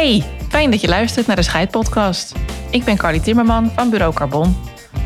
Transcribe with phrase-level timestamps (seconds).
[0.00, 2.34] Hey, fijn dat je luistert naar de Scheidpodcast.
[2.70, 4.56] Ik ben Carly Timmerman van Bureau Carbon,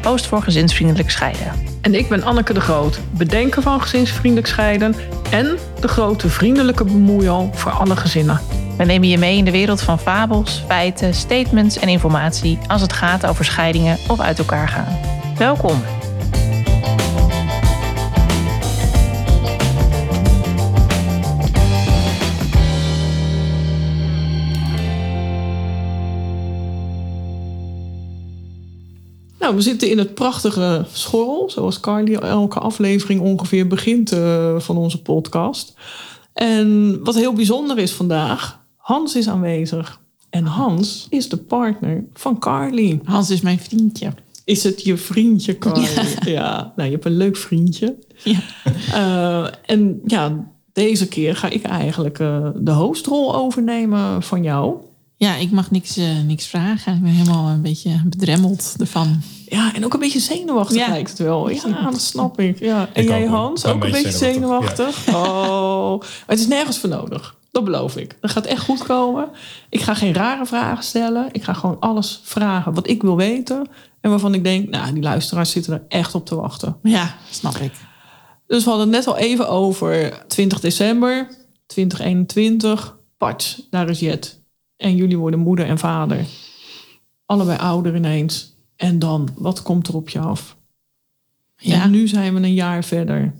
[0.03, 1.53] host voor gezinsvriendelijk scheiden.
[1.81, 4.95] En ik ben Anneke de Groot, bedenker van gezinsvriendelijk scheiden
[5.31, 8.41] en de grote vriendelijke bemoeial voor alle gezinnen.
[8.77, 12.93] We nemen je mee in de wereld van fabels, feiten, statements en informatie als het
[12.93, 14.99] gaat over scheidingen of uit elkaar gaan.
[15.39, 15.83] Welkom.
[29.45, 34.77] Nou, we zitten in het prachtige Schorrel, zoals Carly elke aflevering ongeveer begint uh, van
[34.77, 35.75] onze podcast.
[36.33, 40.01] En wat heel bijzonder is vandaag, Hans is aanwezig.
[40.31, 43.01] En Hans is de partner van Carly.
[43.05, 44.13] Hans is mijn vriendje.
[44.45, 45.89] Is het je vriendje, Carly?
[45.95, 46.31] Ja.
[46.31, 46.73] ja.
[46.77, 47.97] Nou, je hebt een leuk vriendje.
[48.23, 48.41] Ja.
[48.95, 54.77] Uh, en ja, deze keer ga ik eigenlijk uh, de hoofdrol overnemen van jou.
[55.17, 56.95] Ja, ik mag niks, uh, niks vragen.
[56.95, 59.23] Ik ben helemaal een beetje bedremmeld ervan.
[59.47, 60.89] Ja, en ook een beetje zenuwachtig ja.
[60.89, 61.51] lijkt het wel.
[61.51, 62.59] Ja, dat snap ik.
[62.59, 62.89] Ja.
[62.93, 64.95] En ik jij, Hans, ook een, beetje zenuwachtig?
[64.95, 65.15] zenuwachtig?
[65.15, 67.37] Oh, maar het is nergens voor nodig.
[67.51, 68.17] Dat beloof ik.
[68.21, 69.29] Dat gaat echt goed komen.
[69.69, 71.29] Ik ga geen rare vragen stellen.
[71.33, 73.67] Ik ga gewoon alles vragen wat ik wil weten.
[74.01, 76.77] En waarvan ik denk, nou, die luisteraars zitten er echt op te wachten.
[76.83, 77.73] Ja, snap ik.
[78.47, 81.29] Dus we hadden het net al even over 20 december
[81.67, 82.97] 2021.
[83.19, 84.43] Patch, daar is Jet.
[84.77, 86.27] En jullie worden moeder en vader.
[87.27, 88.57] Allebei ouder ineens.
[88.77, 90.57] En dan, wat komt er op je af?
[91.57, 91.83] Ja.
[91.83, 93.35] En nu zijn we een jaar verder.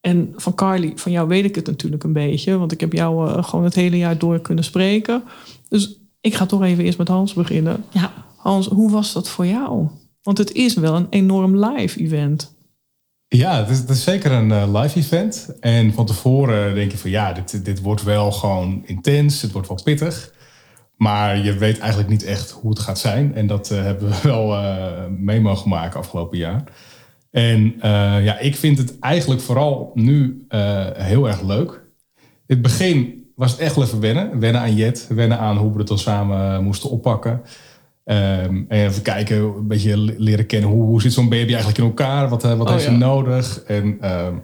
[0.00, 2.58] En van Carly, van jou weet ik het natuurlijk een beetje.
[2.58, 5.22] Want ik heb jou uh, gewoon het hele jaar door kunnen spreken.
[5.68, 7.84] Dus ik ga toch even eerst met Hans beginnen.
[7.90, 8.12] Ja.
[8.36, 9.88] Hans, hoe was dat voor jou?
[10.22, 12.51] Want het is wel een enorm live event.
[13.34, 15.56] Ja, het is, zeker een uh, live event.
[15.60, 19.42] En van tevoren denk je van ja, dit, dit wordt wel gewoon intens.
[19.42, 20.32] Het wordt wel pittig.
[20.96, 23.34] Maar je weet eigenlijk niet echt hoe het gaat zijn.
[23.34, 26.64] En dat uh, hebben we wel uh, mee mogen maken afgelopen jaar.
[27.30, 27.74] En
[28.22, 30.46] ja, ik vind het eigenlijk vooral nu
[30.94, 31.70] heel erg leuk.
[32.46, 34.38] In het begin was het echt wel even wennen.
[34.38, 35.06] Wennen aan Jet.
[35.08, 37.42] Wennen aan hoe we het dan samen moesten oppakken.
[38.04, 41.84] Um, en even kijken, een beetje leren kennen hoe, hoe zit zo'n baby eigenlijk in
[41.84, 42.28] elkaar?
[42.28, 42.96] Wat, wat oh, heeft ze ja.
[42.96, 43.62] nodig?
[43.66, 44.42] En um,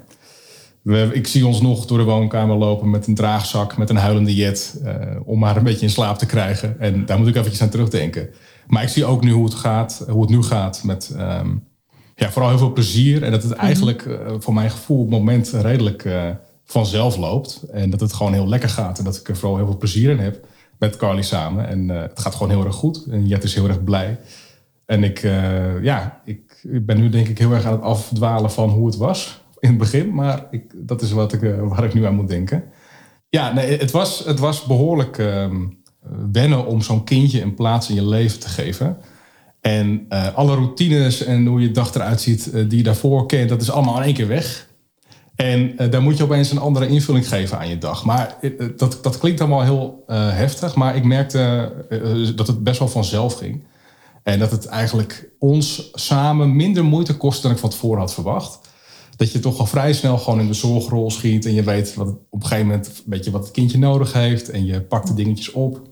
[0.83, 4.35] we, ik zie ons nog door de woonkamer lopen met een draagzak, met een huilende
[4.35, 4.93] jet, uh,
[5.25, 6.81] om maar een beetje in slaap te krijgen.
[6.81, 8.29] En daar moet ik eventjes aan terugdenken.
[8.67, 11.65] Maar ik zie ook nu hoe het gaat, hoe het nu gaat met um,
[12.15, 13.23] ja, vooral heel veel plezier.
[13.23, 16.23] En dat het eigenlijk uh, voor mijn gevoel op het moment redelijk uh,
[16.65, 17.63] vanzelf loopt.
[17.73, 20.11] En dat het gewoon heel lekker gaat en dat ik er vooral heel veel plezier
[20.11, 20.47] in heb
[20.79, 21.69] met Carly samen.
[21.69, 23.07] En uh, het gaat gewoon heel erg goed.
[23.11, 24.19] En Jet is heel erg blij.
[24.87, 28.51] En ik, uh, ja, ik, ik, ben nu denk ik heel erg aan het afdwalen
[28.51, 30.15] van hoe het was in het begin.
[30.15, 32.65] Maar ik, dat is wat ik, uh, waar ik nu aan moet denken.
[33.29, 35.79] Ja, nee, het was, het was behoorlijk um,
[36.33, 38.97] wennen om zo'n kindje een plaats in je leven te geven.
[39.61, 43.71] En alle routines en hoe je dag eruit ziet die je daarvoor kent, dat is
[43.71, 44.68] allemaal in één keer weg.
[45.39, 48.05] En uh, dan moet je opeens een andere invulling geven aan je dag.
[48.05, 50.75] Maar uh, dat, dat klinkt allemaal heel heftig.
[50.75, 51.73] Maar ik merkte
[52.37, 53.63] dat het best wel vanzelf ging.
[54.23, 58.59] En dat het eigenlijk ons samen minder moeite kost dan ik van tevoren had verwacht.
[59.17, 61.47] Dat je toch al vrij snel gewoon in de zorgrol schiet.
[61.47, 64.51] En je weet wat op een gegeven moment beetje wat het kindje nodig heeft.
[64.51, 65.88] En je pakt de dingetjes op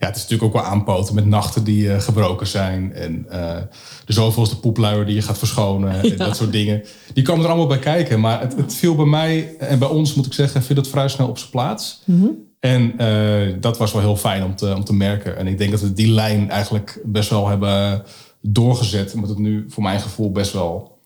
[0.00, 2.92] ja, het is natuurlijk ook wel aanpoten met nachten die uh, gebroken zijn.
[2.92, 3.56] En uh,
[4.04, 5.88] de zoveelste poepluier die je gaat verschonen.
[6.02, 6.10] Ja.
[6.10, 6.82] En dat soort dingen.
[7.12, 8.20] Die komen er allemaal bij kijken.
[8.20, 11.08] Maar het, het, viel bij mij en bij ons, moet ik zeggen, viel het vrij
[11.08, 12.02] snel op zijn plaats.
[12.04, 12.36] Mm -hmm.
[12.60, 15.36] En uh, dat was wel heel fijn om te, om te merken.
[15.36, 18.02] En ik denk dat we die lijn eigenlijk best wel hebben
[18.40, 19.14] doorgezet.
[19.14, 20.98] Omdat het nu voor mijn gevoel best wel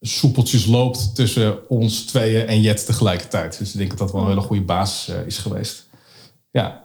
[0.00, 3.58] soepeltjes loopt tussen ons tweeën en Jet tegelijkertijd.
[3.58, 5.88] Dus ik denk dat dat wel een hele goede basis is geweest.
[6.50, 6.84] Ja.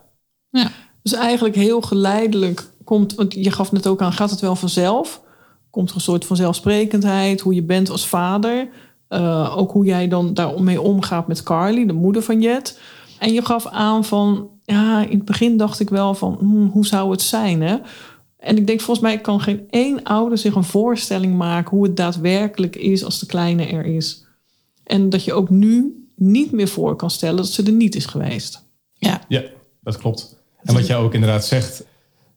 [0.49, 0.71] Ja.
[1.09, 5.21] Dus eigenlijk heel geleidelijk komt, want je gaf net ook aan, gaat het wel vanzelf?
[5.69, 8.69] Komt er een soort vanzelfsprekendheid, hoe je bent als vader.
[9.09, 12.79] Uh, ook hoe jij dan daarmee omgaat met Carly, de moeder van Jet.
[13.19, 16.85] En je gaf aan van, ja, in het begin dacht ik wel van, hmm, hoe
[16.85, 17.61] zou het zijn?
[17.61, 17.77] Hè?
[18.37, 21.97] En ik denk, volgens mij kan geen één ouder zich een voorstelling maken hoe het
[21.97, 24.25] daadwerkelijk is als de kleine er is.
[24.83, 28.05] En dat je ook nu niet meer voor kan stellen dat ze er niet is
[28.05, 28.65] geweest.
[28.93, 29.43] Ja, ja
[29.81, 30.36] dat klopt.
[30.67, 31.83] En wat jij ook inderdaad zegt,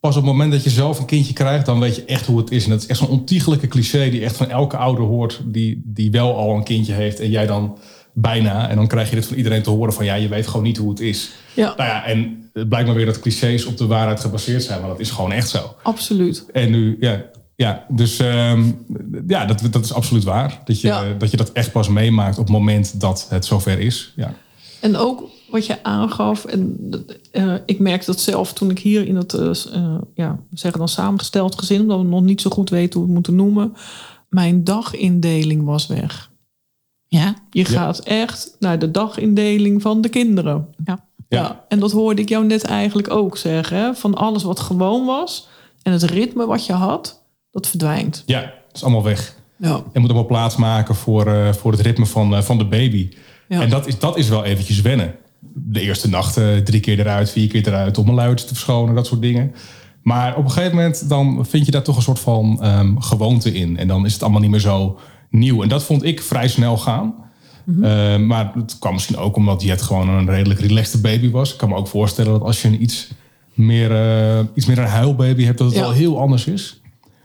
[0.00, 2.38] pas op het moment dat je zelf een kindje krijgt, dan weet je echt hoe
[2.38, 2.64] het is.
[2.64, 6.10] En dat is echt zo'n ontiegelijke cliché die echt van elke ouder hoort die, die
[6.10, 7.78] wel al een kindje heeft en jij dan
[8.12, 8.68] bijna.
[8.68, 10.76] En dan krijg je dit van iedereen te horen van ja, je weet gewoon niet
[10.76, 11.30] hoe het is.
[11.54, 11.74] Ja.
[11.76, 14.88] Nou ja, en het blijkt maar weer dat clichés op de waarheid gebaseerd zijn, maar
[14.88, 15.76] dat is gewoon echt zo.
[15.82, 16.46] Absoluut.
[16.52, 17.24] En nu, ja,
[17.56, 18.86] ja dus um,
[19.26, 20.60] ja, dat, dat is absoluut waar.
[20.64, 21.04] Dat je, ja.
[21.18, 24.12] dat je dat echt pas meemaakt op het moment dat het zover is.
[24.16, 24.34] Ja.
[24.80, 26.90] En ook wat je aangaf, en
[27.30, 30.88] eh, ik merk dat zelf toen ik hier in het, eh, eh, ja, zeggen dan
[30.88, 33.74] samengesteld gezin, omdat we nog niet zo goed weten hoe we het moeten noemen,
[34.28, 36.30] mijn dagindeling was weg.
[37.06, 40.68] Ja, Je gaat echt naar de dagindeling van de kinderen.
[40.84, 41.08] ja.
[41.28, 41.64] Ja.
[41.68, 43.76] en dat hoorde ik jou net eigenlijk ook zeggen.
[43.76, 43.94] Hè?
[43.94, 45.48] Van alles wat gewoon was
[45.82, 48.22] en het ritme wat je had, dat verdwijnt.
[48.26, 49.36] Ja, dat is allemaal weg.
[49.56, 49.82] Ja.
[49.92, 53.10] Je moet allemaal plaats maken voor, eh, voor het ritme van, van de baby.
[53.48, 53.60] Ja.
[53.60, 55.14] En dat is, dat is wel eventjes wennen.
[55.54, 56.34] De eerste nacht
[56.64, 57.98] drie keer eruit, vier keer eruit...
[57.98, 59.54] om een luidje te verschonen, dat soort dingen.
[60.02, 63.52] Maar op een gegeven moment dan vind je daar toch een soort van ehm, gewoonte
[63.52, 63.76] in.
[63.76, 64.98] En dan is het allemaal niet meer zo
[65.30, 65.62] nieuw.
[65.62, 67.14] En dat vond ik vrij snel gaan.
[67.82, 71.52] Eh, maar het kwam misschien ook omdat Jet gewoon een redelijk relaxed baby was.
[71.52, 73.08] Ik kan me ook voorstellen dat als je een iets
[73.54, 75.58] meer, eh, iets meer een huilbaby hebt...
[75.58, 75.82] dat het Ja.
[75.82, 76.80] wel heel anders is.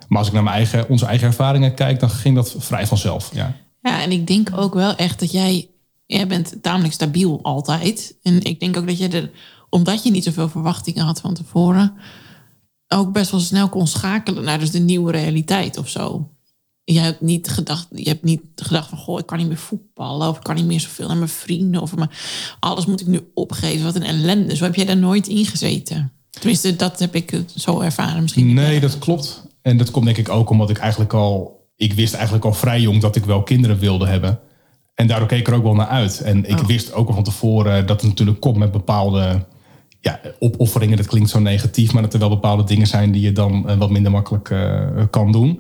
[0.08, 2.00] Maar als ik naar mijn eigen, onze eigen ervaringen kijk...
[2.00, 3.56] dan ging dat vrij vanzelf, ja.
[3.82, 5.68] Ja, en ik denk ook wel echt dat jij...
[6.06, 8.18] Jij bent tamelijk stabiel altijd.
[8.22, 9.32] En ik denk ook dat je er...
[9.70, 11.94] Omdat je niet zoveel verwachtingen had van tevoren...
[12.88, 16.30] ook best wel snel kon schakelen naar dus de nieuwe realiteit of zo.
[16.84, 18.98] Je hebt niet gedacht, je hebt niet gedacht van...
[18.98, 20.30] goh, ik kan niet meer voetballen...
[20.30, 21.82] of ik kan niet meer zoveel naar mijn vrienden...
[21.82, 23.84] of maar alles moet ik nu opgeven.
[23.84, 24.56] Wat een ellende.
[24.56, 26.12] Zo heb jij daar nooit in gezeten.
[26.30, 28.22] Tenminste, dat heb ik zo ervaren.
[28.22, 29.48] Misschien Nee, dat klopt.
[29.62, 31.64] En dat komt denk ik ook omdat ik eigenlijk al...
[31.76, 34.40] Ik wist eigenlijk al vrij jong dat ik wel kinderen wilde hebben.
[34.96, 36.22] En daardoor keek ik er ook wel naar uit.
[36.22, 39.46] En ik wist ook al van tevoren dat het natuurlijk komt met bepaalde
[40.00, 40.98] ja, opofferingen.
[40.98, 43.78] Dat klinkt zo negatief, maar dat er wel bepaalde dingen zijn die je dan eh,
[43.78, 45.60] wat minder makkelijk eh, kan doen.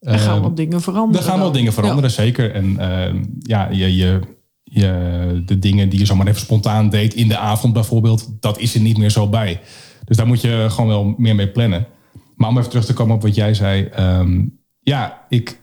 [0.00, 1.24] Er gaan wat dingen veranderen.
[1.24, 2.54] Er gaan wel dingen veranderen, zeker.
[2.54, 4.20] En eh, ja, je, je,
[4.62, 8.74] je, de dingen die je zomaar even spontaan deed in de avond bijvoorbeeld, dat is
[8.74, 9.60] er niet meer zo bij.
[10.04, 11.86] Dus daar moet je gewoon wel meer mee plannen.
[12.34, 13.84] Maar om even terug te komen op wat jij zei.
[13.84, 14.40] ehm,
[14.80, 15.61] ja, ik,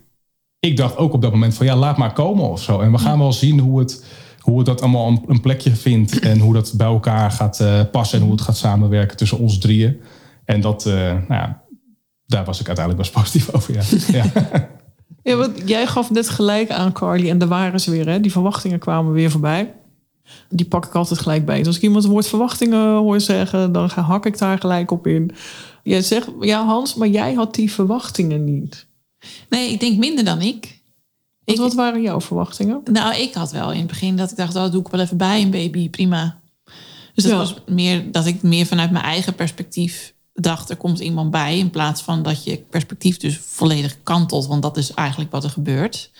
[0.59, 2.79] ik dacht ook op dat moment van ja, laat maar komen of zo.
[2.79, 4.05] En we gaan wel zien hoe het,
[4.39, 6.19] hoe dat allemaal een, plekje vindt.
[6.19, 8.17] En hoe dat bij elkaar gaat eh, passen.
[8.17, 10.01] En hoe het gaat samenwerken tussen ons drieën.
[10.45, 11.61] En dat, eh, nou ja,
[12.25, 13.73] daar was ik uiteindelijk best positief over.
[13.73, 13.83] Ja.
[14.11, 14.25] ja.
[15.23, 18.07] Ja, want jij gaf net gelijk aan Carly en daar waren ze weer.
[18.07, 18.19] Hè?
[18.19, 19.73] Die verwachtingen kwamen weer voorbij.
[20.49, 21.57] Die pak ik altijd gelijk bij.
[21.57, 25.07] Dus als ik iemand het woord verwachtingen hoor zeggen, dan hak ik daar gelijk op
[25.07, 25.31] in.
[25.83, 28.87] Jij zegt, ja Hans, maar jij had die verwachtingen niet.
[29.49, 30.81] Nee, ik denk minder dan ik.
[31.45, 32.81] Wat, Ik- wat waren jouw verwachtingen?
[32.91, 35.17] Nou, ik had wel in het begin dat ik dacht, oh, doe ik wel even
[35.17, 36.39] bij een baby, prima.
[37.13, 37.37] Dus dat Ja.
[37.37, 41.57] was meer dat ik meer vanuit mijn eigen perspectief dacht, er komt iemand bij.
[41.57, 44.47] In plaats van dat je perspectief dus volledig kantelt.
[44.47, 46.11] Want dat is eigenlijk wat er gebeurt.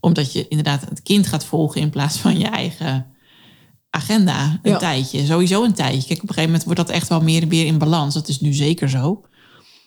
[0.00, 3.06] Omdat je inderdaad het kind gaat volgen in plaats van je eigen
[3.90, 4.58] agenda.
[4.62, 4.78] Een Ja.
[4.78, 6.06] tijdje, sowieso een tijdje.
[6.06, 8.14] Kijk, op een gegeven moment wordt dat echt wel meer en meer in balans.
[8.14, 9.24] Dat is nu zeker zo.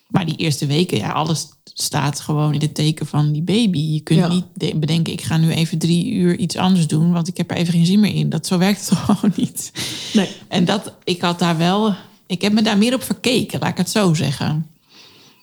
[0.08, 3.80] Maar die eerste weken, ja, alles staat gewoon in het teken van die baby.
[3.80, 4.28] Je kunt Ja.
[4.28, 7.52] niet de- bedenken, ik ga nu even drie uur iets anders doen, want ik heb
[7.52, 8.30] er even geen zin meer in.
[8.30, 9.72] Dat zo werkt het gewoon niet.
[10.14, 10.30] Nee.
[10.48, 11.94] En dat, ik had daar wel,
[12.28, 14.68] ik heb me daar meer op verkeken, laat ik het zo zeggen.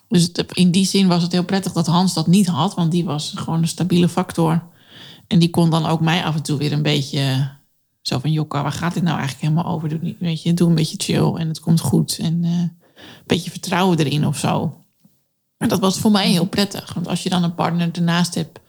[0.08, 2.90] Dus het- in die zin was het heel prettig dat Hans dat niet had, want
[2.90, 4.62] die was gewoon een stabiele factor.
[5.26, 7.50] En die kon dan ook mij af en toe weer een beetje
[8.02, 9.88] zo van, Jokka, waar gaat dit nou eigenlijk helemaal over?
[9.88, 12.18] Doe, weet je, doe een beetje chill en het komt goed.
[12.20, 12.83] En eh,
[13.26, 14.84] beetje vertrouwen erin of zo.
[15.56, 16.94] En dat was voor mij heel prettig.
[16.94, 18.60] Want als je dan een partner ernaast hebt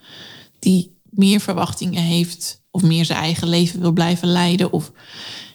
[0.60, 4.92] die meer verwachtingen heeft, of meer zijn eigen leven wil blijven leiden, of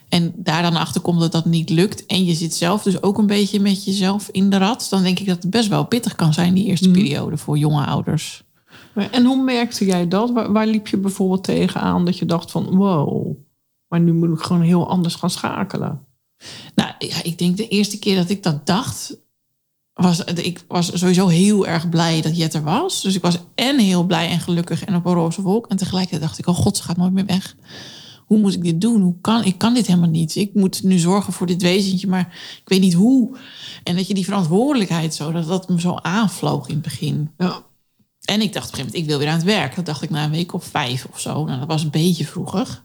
[0.09, 3.19] en daar dan achter komt dat dat niet lukt, en je zit zelf dus ook
[3.19, 6.15] een beetje met jezelf in de rat, dan denk ik dat het best wel pittig
[6.15, 8.45] kan zijn, die eerste periode voor jonge ouders.
[9.11, 10.31] En hoe merkte jij dat?
[10.31, 13.37] Waar, waar liep je bijvoorbeeld tegenaan dat je dacht van wow,
[13.89, 16.07] maar nu moet ik gewoon heel anders gaan schakelen?
[16.75, 19.17] Nou, ja, ik denk de eerste keer dat ik dat dacht,
[19.95, 23.03] was ik was sowieso heel erg blij dat Jet er was.
[23.03, 25.67] Dus ik was en heel blij en gelukkig en op een roze wolk.
[25.67, 27.57] En tegelijkertijd dacht ik, oh god, ze gaat nooit meer weg.
[28.27, 29.01] Hoe moet ik dit doen?
[29.01, 30.37] Hoe kan, ik kan dit helemaal niet.
[30.37, 33.37] Ik moet nu zorgen voor dit wezentje, maar ik weet niet hoe.
[33.83, 37.31] En dat je die verantwoordelijkheid zo, dat dat me zo aanvloog in het begin.
[37.39, 37.63] Ja.
[38.25, 39.77] En ik dacht op een gegeven moment, ik wil weer aan het werk.
[39.77, 41.45] Dat dacht ik na een week of vijf of zo.
[41.45, 42.83] Nou, dat was een beetje vroeger.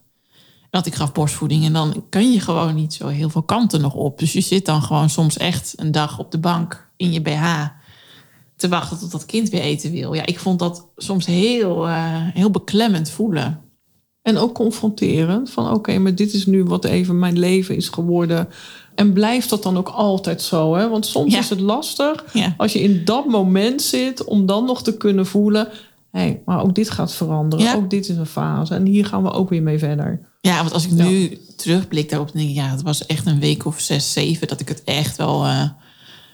[0.75, 3.93] Want ik gaf borstvoeding en dan kan je gewoon niet zo heel veel kanten nog
[3.93, 4.19] op.
[4.19, 7.65] Dus je zit dan gewoon soms echt een dag op de bank in je BH
[8.55, 10.13] te wachten tot dat kind weer eten wil.
[10.13, 11.95] Ja, ik vond dat soms heel, eh,
[12.33, 13.61] heel beklemmend voelen.
[14.21, 18.47] En ook confronterend van oké, maar dit is nu wat even mijn leven is geworden.
[18.95, 20.75] En blijft dat dan ook altijd zo?
[20.75, 20.89] Hè?
[20.89, 21.39] Want soms Ja.
[21.39, 22.53] is het lastig Ja.
[22.57, 25.67] als je in dat moment zit om dan nog te kunnen voelen.
[26.11, 27.65] Hé, hey, maar ook dit gaat veranderen.
[27.65, 27.75] Ja.
[27.75, 28.75] Ook dit is een fase.
[28.75, 30.33] En hier gaan we ook weer mee verder.
[30.45, 33.65] Ja, want als ik nu terugblik daarop, denk ik, ja, het was echt een week
[33.65, 35.69] of zes, zeven dat ik het echt wel, eh,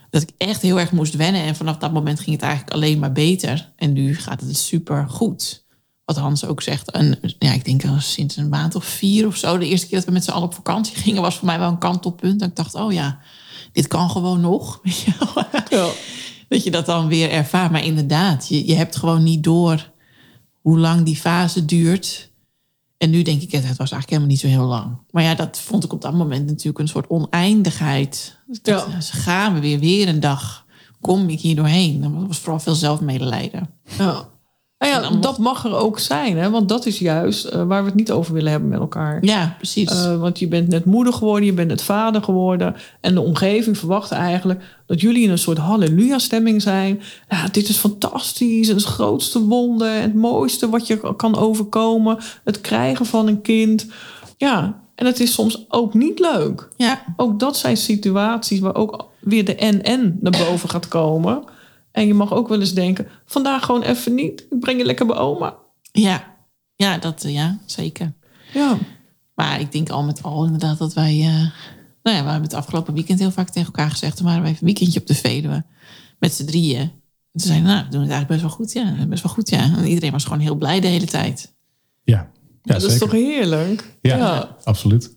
[0.09, 1.41] dat ik echt heel erg moest wennen.
[1.41, 3.71] En vanaf dat moment ging het eigenlijk alleen maar beter.
[3.75, 5.65] En nu gaat het super goed.
[6.05, 6.91] wat Hans ook zegt.
[6.91, 9.57] En ja, ik denk al sinds een maand of vier of zo.
[9.57, 11.69] De eerste keer dat we met z'n allen op vakantie gingen, was voor mij wel
[11.69, 12.41] een kantelpunt.
[12.41, 13.19] En ik dacht, oh ja,
[13.71, 14.79] dit kan gewoon nog.
[14.83, 15.45] Weet je wel?
[15.69, 15.89] Ja.
[16.49, 17.71] Dat je dat dan weer ervaart.
[17.71, 19.91] Maar inderdaad, je, je hebt gewoon niet door
[20.61, 22.30] hoe lang die fase duurt.
[23.01, 24.97] En nu denk ik, het was eigenlijk helemaal niet zo heel lang.
[25.11, 28.37] Maar ja, dat vond ik op dat moment natuurlijk een soort oneindigheid.
[28.47, 29.01] Dus Ja.
[29.01, 30.65] Ze gaan we weer, weer een dag.
[30.99, 32.01] Kom ik hier doorheen?
[32.01, 33.69] Dat was vooral veel zelfmedelijden.
[33.97, 34.27] Ja.
[34.81, 36.49] Nou ja, dat mag er ook zijn, hè?
[36.49, 39.25] want dat is juist eh, waar we het niet over willen hebben met elkaar.
[39.25, 39.89] Ja, precies.
[39.89, 42.75] Eh, want je bent net moeder geworden, je bent net vader geworden.
[43.01, 47.01] En de omgeving verwacht eigenlijk dat jullie in een soort halleluja-stemming zijn.
[47.29, 52.17] Ja, dit is fantastisch, het grootste wonder, het mooiste wat je kan overkomen.
[52.43, 53.87] Het krijgen van een kind.
[54.37, 56.67] Ja, en het is soms ook niet leuk.
[56.77, 61.43] ja, Ook dat zijn situaties waar ook weer de en-en naar boven gaat komen.
[61.91, 64.45] En je mag ook wel eens denken, vandaag gewoon even niet.
[64.49, 65.55] Ik breng je lekker bij oma.
[65.91, 66.29] ja,
[66.75, 68.13] ja, dat, eh, ja, zeker.
[68.53, 68.77] Ja,
[69.35, 71.19] Maar ik denk al met al inderdaad dat wij...
[71.19, 71.49] eh,
[72.03, 74.17] nou ja, we hebben het afgelopen weekend heel vaak tegen elkaar gezegd.
[74.17, 75.63] Toen waren we even een weekendje op de Veluwe.
[76.19, 76.79] Met z'n drieën.
[76.79, 76.91] En
[77.39, 78.73] toen zeiden we, nou, we doen het eigenlijk best wel goed.
[78.99, 79.77] Ja, best wel goed, ja.
[79.77, 81.53] En iedereen was gewoon heel blij de hele tijd.
[82.03, 82.29] Ja,
[82.63, 83.97] ja dat is toch heerlijk?
[84.01, 85.15] Ja, absoluut.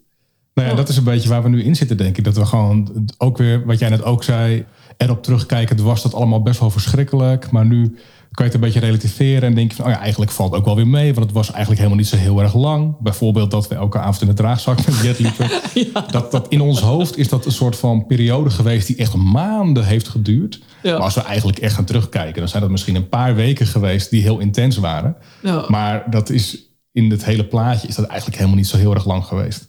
[0.55, 2.25] Nou ja, dat is een beetje waar we nu in zitten, denk ik.
[2.25, 4.65] Dat we gewoon ook weer, wat jij net ook zei,
[4.97, 5.85] erop terugkijken.
[5.85, 7.51] Was dat allemaal best wel verschrikkelijk.
[7.51, 7.99] Maar nu
[8.35, 10.59] kan je het een beetje relativeren en denk je van, oh ja, eigenlijk valt het
[10.59, 11.15] ook wel weer mee.
[11.15, 12.97] Want het was eigenlijk helemaal niet zo heel erg lang.
[13.01, 15.51] Bijvoorbeeld dat we elke avond in de draagzak met Jet liepen.
[16.11, 19.85] dat, dat in ons hoofd is dat een soort van periode geweest die echt maanden
[19.85, 20.61] heeft geduurd.
[20.83, 20.93] Ja.
[20.93, 24.11] Maar als we eigenlijk echt gaan terugkijken, dan zijn dat misschien een paar weken geweest
[24.11, 25.17] die heel intens waren.
[25.43, 25.65] Ja.
[25.69, 29.07] Maar dat is in het hele plaatje is dat eigenlijk helemaal niet zo heel erg
[29.07, 29.67] lang geweest.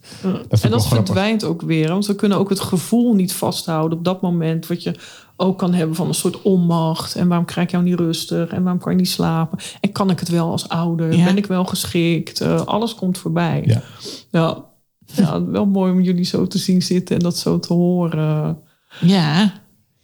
[0.48, 1.88] Dat En dat verdwijnt ook weer.
[1.88, 4.66] Want we kunnen ook het gevoel niet vasthouden op dat moment.
[4.66, 4.94] Wat je
[5.36, 7.14] ook kan hebben van een soort onmacht.
[7.14, 8.50] En waarom krijg ik jou niet rustig?
[8.50, 9.58] En waarom kan je niet slapen?
[9.80, 11.16] En kan ik het wel als ouder?
[11.16, 11.24] Ja.
[11.24, 12.40] Ben ik wel geschikt?
[12.40, 13.62] Eh, alles komt voorbij.
[13.66, 13.82] Ja.
[14.30, 14.64] Ja.
[15.04, 18.58] ja, wel mooi om jullie zo te zien zitten en dat zo te horen.
[19.00, 19.52] Ja,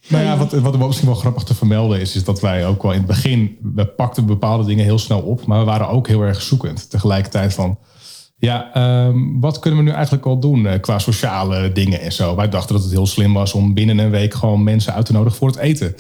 [0.09, 2.93] Nou ja, wat, wat misschien wel grappig te vermelden is, is dat wij ook wel
[2.93, 6.23] in het begin, we pakten bepaalde dingen heel snel op, maar we waren ook heel
[6.23, 6.91] erg zoekend.
[6.91, 7.79] Tegelijkertijd van,
[8.39, 12.37] ja, ehm, wat kunnen we nu eigenlijk al doen eh, qua sociale dingen en zo.
[12.37, 15.13] Wij dachten dat het heel slim was om binnen een week gewoon mensen uit te
[15.13, 15.95] nodigen voor het eten.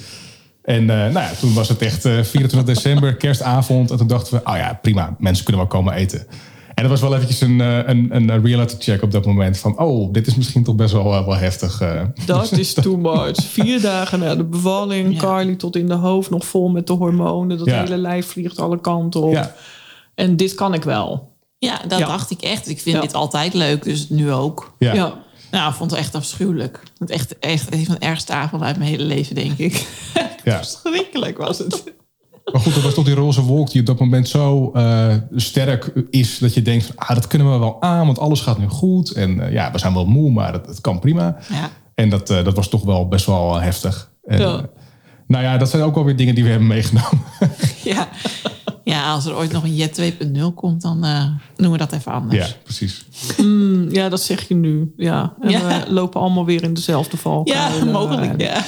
[0.62, 3.90] En eh, nou ja, toen was het echt eh, 24 december, kerstavond.
[3.90, 6.26] En toen dachten we, oh ja, prima, mensen kunnen wel komen eten.
[6.82, 9.58] En dat was wel eventjes een, eh, een, een reality check op dat moment.
[9.58, 11.80] Van, oh, dit is misschien toch best wel, eh, wel heftig.
[11.80, 12.02] eh.
[12.26, 13.42] Dat is too much.
[13.42, 15.18] Vier dagen na de bevalling, Ja.
[15.20, 17.58] Carly tot in de hoofd, nog vol met de hormonen.
[17.58, 17.78] Dat Ja.
[17.82, 19.32] hele lijf vliegt alle kanten op.
[19.32, 19.54] Ja.
[20.14, 21.30] En dit kan ik wel.
[21.58, 22.06] ja dat Ja.
[22.06, 22.68] dacht ik echt.
[22.68, 23.02] Ik vind Ja.
[23.02, 24.74] dit altijd leuk, dus nu ook.
[24.78, 24.94] Ja.
[24.94, 25.14] ja.
[25.50, 26.82] Nou, ik vond het echt afschuwelijk.
[26.98, 29.86] Het echt, echt een van de ergste avonden uit mijn hele leven, denk ik.
[30.44, 30.62] ja.
[30.82, 31.82] Schrikkelijk was het.
[32.52, 35.92] Maar goed, dat was toch die roze wolk die op dat moment zo eh, sterk
[36.10, 36.38] is...
[36.38, 39.10] dat je denkt, van, ah, dat kunnen we wel aan, want alles gaat nu goed.
[39.12, 41.36] En eh, ja, we zijn wel moe, maar het, het kan prima.
[41.50, 41.70] Ja.
[41.94, 44.10] En dat, eh, dat was toch wel best wel heftig.
[44.24, 44.60] En, Ja.
[45.26, 47.22] nou ja, dat zijn ook wel weer dingen die we hebben meegenomen.
[47.84, 48.08] Ja.
[48.84, 51.24] ja, als er ooit nog een Jet 2.0 komt, dan eh,
[51.56, 52.48] noemen we dat even anders.
[52.48, 53.04] ja, precies.
[53.90, 54.92] Ja, dat zeg je nu.
[54.96, 55.34] Ja.
[55.40, 55.60] En Ja.
[55.84, 57.86] we lopen allemaal weer in dezelfde Ja, valkuil.
[57.86, 58.40] mogelijk.
[58.40, 58.64] Ja.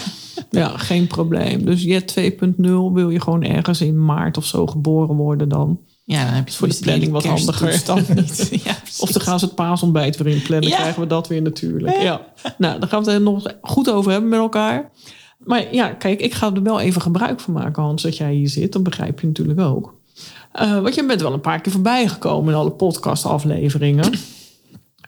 [0.54, 1.64] Ja, geen probleem.
[1.64, 2.56] Dus Jet 2.0
[2.92, 5.78] wil je gewoon ergens in maart of zo geboren worden dan.
[6.04, 8.14] ja, dan heb je Voor de planning wat handiger.
[8.14, 8.49] niet.
[8.64, 8.76] Ja.
[8.99, 10.68] Of dan gaan ze het paasontbijt weer inplannen.
[10.68, 10.76] Ja.
[10.76, 12.02] krijgen we dat weer natuurlijk.
[12.02, 12.20] Ja.
[12.58, 14.90] Nou, daar gaan we het nog goed over hebben met elkaar.
[15.38, 18.49] Maar ja, kijk, ik ga er wel even gebruik van maken, Hans, dat jij hier
[18.49, 18.73] zit.
[18.73, 19.94] Dat begrijp je natuurlijk ook.
[20.52, 24.12] Eh want je bent wel een paar keer voorbij gekomen in alle podcastafleveringen.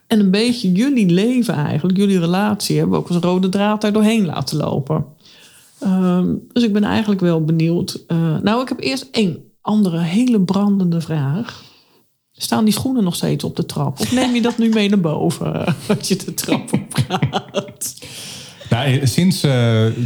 [0.07, 3.93] En een beetje jullie leven eigenlijk, jullie relatie, hebben we ook als rode draad daar
[3.93, 5.05] doorheen laten lopen.
[5.81, 8.05] Ehm, dus ik ben eigenlijk wel benieuwd.
[8.07, 11.65] Eh, nou, ik heb eerst één andere hele brandende vraag.
[12.33, 14.01] Staan die schoenen nog steeds op de trap?
[14.01, 15.65] Of neem je dat nu mee naar boven
[15.99, 17.95] als je de trap op gaat?
[18.71, 19.51] Nou, eh, sinds eh,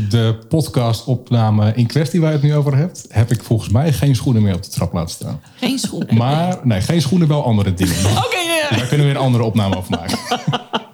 [0.09, 3.07] de podcastopname in kwestie waar je het nu over hebt...
[3.09, 5.41] heb ik volgens mij geen schoenen meer op de trap laten staan.
[5.57, 6.17] Geen schoenen.
[6.17, 7.95] Maar nee, geen schoenen, wel andere dingen.
[7.95, 8.69] Oké, ja.
[8.69, 10.19] Dus daar kunnen we weer een andere opname over maken.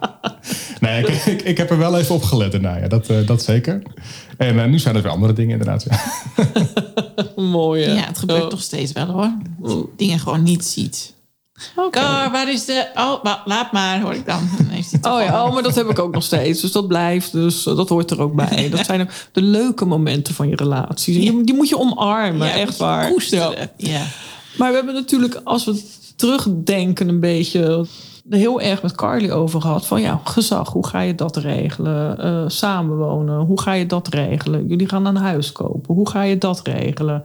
[0.91, 3.43] nee, ik, ik, ik heb er wel even op gelet daarna, ja, dat, eh, dat
[3.43, 3.81] zeker.
[4.37, 5.85] En eh, nu zijn er weer andere dingen inderdaad.
[5.89, 5.99] Ja.
[7.43, 7.93] Mooi, hè?
[7.93, 8.49] Ja, het gebeurt Oh.
[8.49, 9.31] toch steeds wel hoor.
[9.59, 11.15] Dat je dingen gewoon niet ziet.
[11.75, 11.99] Oké.
[11.99, 12.87] Cor, waar is de...
[12.95, 14.49] Oh, wa- laat maar, hoor ik dan.
[15.01, 16.61] Dan Oh ja, oh, maar dat heb ik ook nog steeds.
[16.61, 17.31] Dus dat blijft.
[17.31, 18.69] Dus eh, dat hoort er ook bij.
[18.71, 21.19] Dat zijn de leuke momenten van je relatie.
[21.19, 23.11] Die, die moet je omarmen, Ja, echt waar.
[23.11, 23.69] koesteren.
[23.77, 23.91] Ja.
[23.91, 24.05] Ja.
[24.57, 25.83] Maar we hebben natuurlijk, als we
[26.15, 27.85] terugdenken een beetje...
[28.29, 29.85] heel erg met Carly over gehad.
[29.85, 32.19] Van ja, gezag, hoe ga je dat regelen?
[32.19, 34.67] Eh, samenwonen, hoe ga je dat regelen?
[34.67, 37.23] Jullie gaan een huis kopen, hoe ga je dat regelen?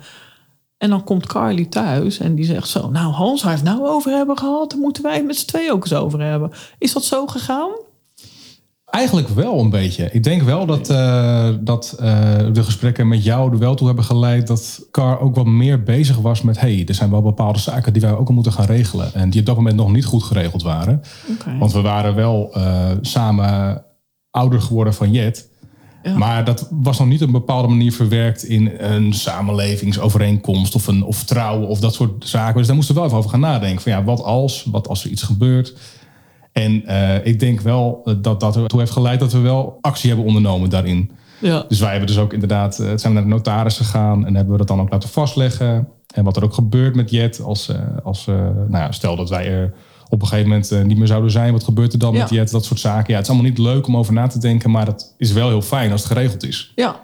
[0.78, 2.90] En dan komt Carly thuis en die zegt zo...
[2.90, 4.74] Nou, Hans, we het nou over hebben gehad...
[4.74, 6.50] moeten wij het met z'n twee ook eens over hebben.
[6.78, 7.70] Is dat zo gegaan?
[8.92, 10.08] Eigenlijk wel een beetje.
[10.12, 14.04] Ik denk wel dat, eh, dat eh, de gesprekken met jou er wel toe hebben
[14.04, 17.92] geleid dat Car ook wat meer bezig was met: hey, er zijn wel bepaalde zaken
[17.92, 19.14] die wij ook al moeten gaan regelen.
[19.14, 21.02] En die op dat moment nog niet goed geregeld waren.
[21.30, 21.58] Oké.
[21.58, 23.82] Want we waren wel eh, samen
[24.30, 25.48] ouder geworden van Jet.
[26.02, 26.16] Ja.
[26.16, 31.04] Maar dat was nog niet op een bepaalde manier verwerkt in een samenlevingsovereenkomst of, een,
[31.04, 32.56] of trouwen of dat soort zaken.
[32.56, 33.82] Dus daar moesten we wel even over gaan nadenken.
[33.82, 34.66] Van ja, wat als?
[34.70, 35.74] Wat als er iets gebeurt?
[36.52, 40.08] En eh, ik denk wel eh, dat dat ertoe heeft geleid dat we wel actie
[40.08, 41.10] hebben ondernomen daarin.
[41.40, 41.64] Ja.
[41.68, 44.52] Dus wij hebben dus ook inderdaad, eh, zijn we naar de notaris gegaan en hebben
[44.52, 45.88] we dat dan ook laten vastleggen.
[46.14, 47.70] En wat er ook gebeurt met Jet, als,
[48.02, 49.74] als nou ja, stel dat wij er
[50.08, 52.20] op een gegeven moment niet meer zouden zijn, wat gebeurt er dan Ja.
[52.20, 52.50] met Jet?
[52.50, 53.10] Dat soort zaken.
[53.10, 55.48] Ja, het is allemaal niet leuk om over na te denken, maar het is wel
[55.48, 56.72] heel fijn als het geregeld is.
[56.74, 57.00] ja.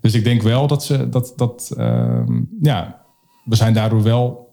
[0.00, 3.00] Dus ik denk wel dat ze dat, dat ehm, ja,
[3.44, 4.43] we zijn daardoor wel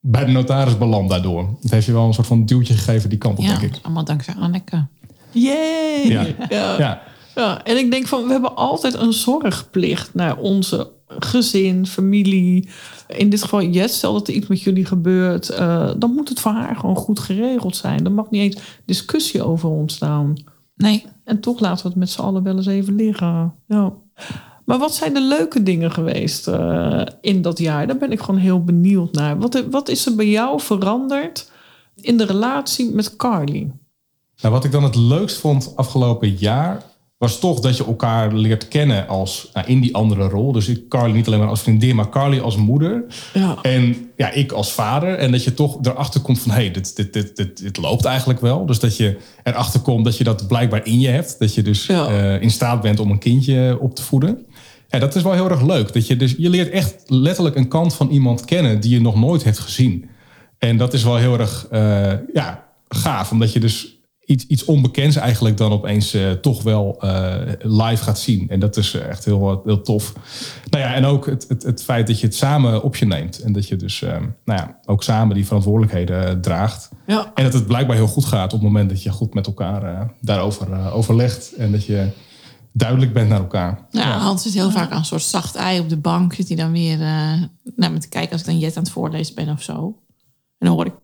[0.00, 1.56] bij de notaris beland daardoor.
[1.60, 3.84] Het heeft je wel een soort van duwtje gegeven die kant op, Ja, denk ik.
[3.84, 4.86] allemaal dankzij Anneke.
[5.32, 6.08] Yay!
[6.08, 6.26] Ja.
[6.48, 6.78] Ja.
[6.78, 7.02] Ja.
[7.34, 12.68] Ja, en ik denk van, we hebben altijd een zorgplicht naar onze gezin, familie.
[13.08, 16.40] In dit geval, Jet, stel dat er iets met jullie gebeurt, eh, dan moet het
[16.40, 18.04] voor haar gewoon goed geregeld zijn.
[18.04, 20.34] Er mag niet eens discussie over ontstaan.
[20.76, 23.54] Nee, En toch laten we het met z'n allen wel eens even liggen.
[23.66, 23.92] Ja.
[24.70, 27.86] Maar wat zijn de leuke dingen geweest eh, in dat jaar?
[27.86, 29.38] Daar ben ik gewoon heel benieuwd naar.
[29.38, 31.50] Wat, wat is er bij jou veranderd
[31.94, 33.70] in de relatie met Carly?
[34.40, 36.82] Nou, wat ik dan het leukst vond afgelopen jaar,
[37.20, 40.52] was toch dat je elkaar leert kennen als nou, in die andere rol.
[40.52, 43.04] Dus ik, Carly niet alleen maar als vriendin, maar Carly als moeder.
[43.34, 43.58] Ja.
[43.62, 45.14] En ja, ik als vader.
[45.14, 48.04] En dat je toch erachter komt van, hé, hey, dit, dit, dit, dit, dit loopt
[48.04, 48.66] eigenlijk wel.
[48.66, 51.36] Dus dat je erachter komt dat je dat blijkbaar in je hebt.
[51.38, 52.06] Dat je dus Ja.
[52.06, 54.46] eh, in staat bent om een kindje op te voeden.
[54.88, 55.92] Ja, dat is wel heel erg leuk.
[55.92, 59.14] Dat je, dus, je leert echt letterlijk een kant van iemand kennen die je nog
[59.14, 60.08] nooit hebt gezien.
[60.58, 63.30] En dat is wel heel erg eh, ja, gaaf.
[63.30, 63.99] Omdat je dus
[64.30, 68.48] iets, iets onbekends eigenlijk dan opeens eh, toch wel eh, live gaat zien.
[68.48, 70.12] En dat is echt heel, heel tof.
[70.70, 73.38] Nou ja, en ook het, het, het feit dat je het samen op je neemt.
[73.38, 74.10] En dat je dus eh,
[74.44, 76.90] nou ja, ook samen die verantwoordelijkheden eh, draagt.
[77.06, 77.30] Ja.
[77.34, 79.82] En dat het blijkbaar heel goed gaat op het moment dat je goed met elkaar
[79.82, 81.52] eh, daarover eh, overlegt.
[81.54, 82.08] En dat je
[82.72, 83.86] duidelijk bent naar elkaar.
[83.90, 86.34] Ja, Hans zit heel vaak aan een soort zacht ei op de bank.
[86.34, 87.42] Zit hij dan weer eh,
[87.76, 89.96] naar me te kijken als ik dan Jet aan het voorlezen ben of zo.
[90.58, 90.94] En dan hoor ik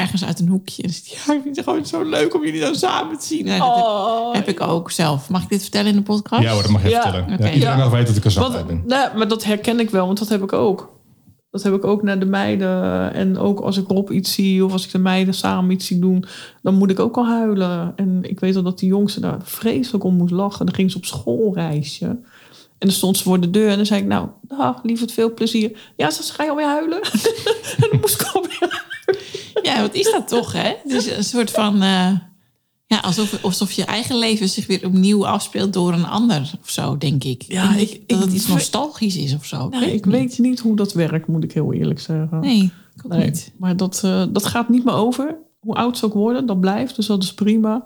[0.00, 0.82] ergens uit een hoekje.
[0.82, 3.46] En hij, ja, ik vind het gewoon zo leuk om jullie dan samen te zien.
[3.46, 5.28] Dat Oh, heb, heb ik ook zelf.
[5.30, 6.42] Mag ik dit vertellen in de podcast?
[6.42, 7.02] Ja hoor, dat mag je Ja.
[7.02, 7.32] vertellen.
[7.32, 7.46] Oké.
[7.46, 8.82] Ja, iedereen mag weten dat ik een Want, zachtheid ben.
[8.86, 10.94] nou, maar dat herken ik wel, want dat heb ik ook.
[11.50, 13.12] Dat heb ik ook naar de meiden.
[13.14, 15.98] En ook als ik Rob iets zie of als ik de meiden samen iets zie
[15.98, 16.24] doen,
[16.62, 17.92] dan moet ik ook al huilen.
[17.96, 20.66] En ik weet al dat die jongste daar vreselijk om moest lachen.
[20.66, 22.04] Dan ging ze op schoolreisje.
[22.78, 25.34] En dan stond ze voor de deur en dan zei ik, nou, dag, lieverd, veel
[25.34, 25.78] plezier.
[25.96, 27.02] Ja, ze ga je alweer huilen?
[27.76, 28.84] en dan moest ik alweer
[29.74, 30.72] Ja, wat is dat toch, hè?
[30.82, 31.82] Het is een soort van...
[31.82, 32.10] eh,
[32.86, 36.98] ja, alsof, alsof je eigen leven zich weer opnieuw afspeelt door een ander of zo,
[36.98, 37.42] denk ik.
[37.42, 39.68] Ja, ik- dat ik het iets nostalgisch is of zo.
[39.68, 42.40] Nou, het ik weet niet hoe dat werkt, moet ik heel eerlijk zeggen.
[42.40, 42.62] Nee,
[42.96, 43.52] ik ook Nee, niet.
[43.58, 45.36] maar dat, eh, dat gaat niet meer over.
[45.60, 46.96] Hoe oud ze ook worden, dat blijft.
[46.96, 47.84] Dus dat is prima.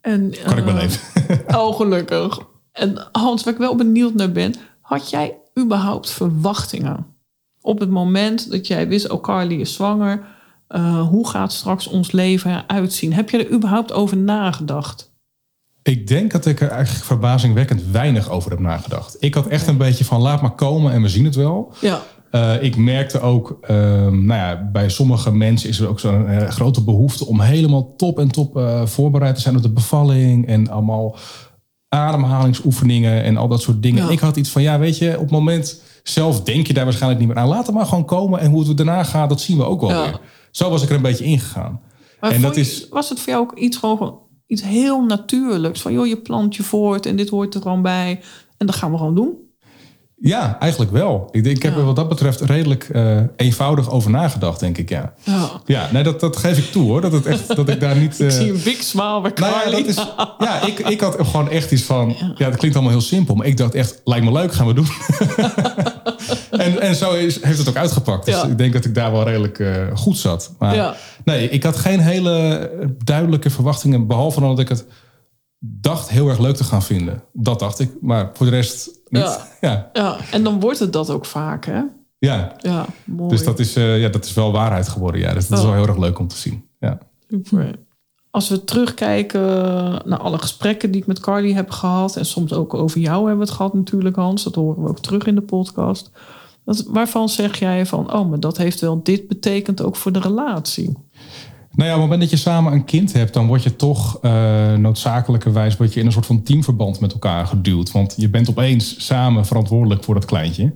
[0.00, 1.00] En, Kan ik eh, beleven.
[1.60, 2.38] Oh, gelukkig.
[2.72, 4.54] En Hans, waar ik wel benieuwd naar ben...
[4.80, 7.06] had jij überhaupt verwachtingen?
[7.60, 10.32] Op het moment dat jij wist, oh, Carly is zwanger...
[10.74, 13.12] eh, hoe gaat straks ons leven eruit zien?
[13.12, 15.12] Heb je er überhaupt over nagedacht?
[15.82, 19.16] Ik denk dat ik er eigenlijk verbazingwekkend weinig over heb nagedacht.
[19.20, 21.72] Ik had echt een beetje van laat maar komen en we zien het wel.
[21.80, 22.00] Ja.
[22.30, 26.48] Eh, ik merkte ook, ehm, nou ja, bij sommige mensen is er ook zo'n eh,
[26.48, 30.46] grote behoefte om helemaal top en top voorbereid te zijn op de bevalling.
[30.46, 31.16] En allemaal
[31.88, 34.04] ademhalingsoefeningen en al dat soort dingen.
[34.04, 34.10] Ja.
[34.10, 37.20] Ik had iets van, ja, weet je, op het moment zelf denk je daar waarschijnlijk
[37.20, 37.48] niet meer aan.
[37.48, 39.90] Laat het maar gewoon komen en hoe het daarna gaat, dat zien we ook wel
[39.90, 40.02] Ja.
[40.02, 40.20] weer.
[40.56, 41.80] Zo was ik er een beetje ingegaan.
[42.20, 45.80] Maar En dat je- is- was het voor jou ook iets, gewoon, iets heel natuurlijks?
[45.80, 48.20] Van, joh, je plant je voort en dit hoort er gewoon bij.
[48.58, 49.32] En dat gaan we gewoon doen.
[50.16, 51.28] Ja, eigenlijk wel.
[51.30, 51.78] Ik, denk, ik heb Ja.
[51.78, 55.14] er wat dat betreft redelijk eh, eenvoudig over nagedacht, denk ik, ja.
[55.22, 55.50] Ja.
[55.64, 57.00] Ja, nee, dat, dat geef ik toe hoor.
[57.00, 58.14] Dat, het echt, dat ik daar niet...
[58.20, 59.96] Ik eh, zie een big smile bij Nou ja, is,
[60.38, 62.14] ja ik, ik had gewoon echt iets van...
[62.36, 63.34] Ja, dat klinkt allemaal heel simpel.
[63.34, 64.86] Maar ik dacht echt, lijkt me leuk, gaan we doen.
[66.50, 68.24] en, en zo is, heeft het ook uitgepakt.
[68.24, 68.44] Dus Ja.
[68.46, 70.52] ik denk dat ik daar wel redelijk eh, goed zat.
[70.58, 70.94] Maar Ja.
[71.24, 72.70] nee, ik had geen hele
[73.04, 74.06] duidelijke verwachtingen.
[74.06, 74.84] Behalve dan dat ik het
[75.58, 77.22] dacht heel erg leuk te gaan vinden.
[77.32, 77.90] Dat dacht ik.
[78.00, 79.22] Maar voor de rest niet.
[79.22, 79.38] Ja.
[79.60, 80.02] Ja, ja.
[80.02, 81.80] Ja, en dan wordt het dat ook vaak, hè?
[82.18, 82.56] Ja,
[83.04, 83.30] mooi.
[83.30, 85.20] Dus dat is, eh, ja, dat is wel waarheid geworden.
[85.20, 85.34] Ja.
[85.34, 86.64] Dus dat is wel heel erg leuk om te zien.
[86.80, 86.98] Ja.
[87.28, 87.74] Super.
[88.34, 89.42] Als we terugkijken
[90.04, 92.16] naar alle gesprekken die ik met Carly heb gehad...
[92.16, 94.42] en soms ook over jou hebben we het gehad natuurlijk, Hans.
[94.42, 96.10] Dat horen we ook terug in de podcast.
[96.86, 100.92] Waarvan zeg jij van, oh, maar dat heeft wel dit betekent ook voor de relatie?
[101.70, 104.18] Nou ja, op het moment dat je samen een kind hebt, dan word je toch
[104.22, 107.92] uh, noodzakelijkerwijs word je in een soort van teamverband met elkaar geduwd.
[107.92, 110.74] Want je bent opeens samen verantwoordelijk voor dat kleintje.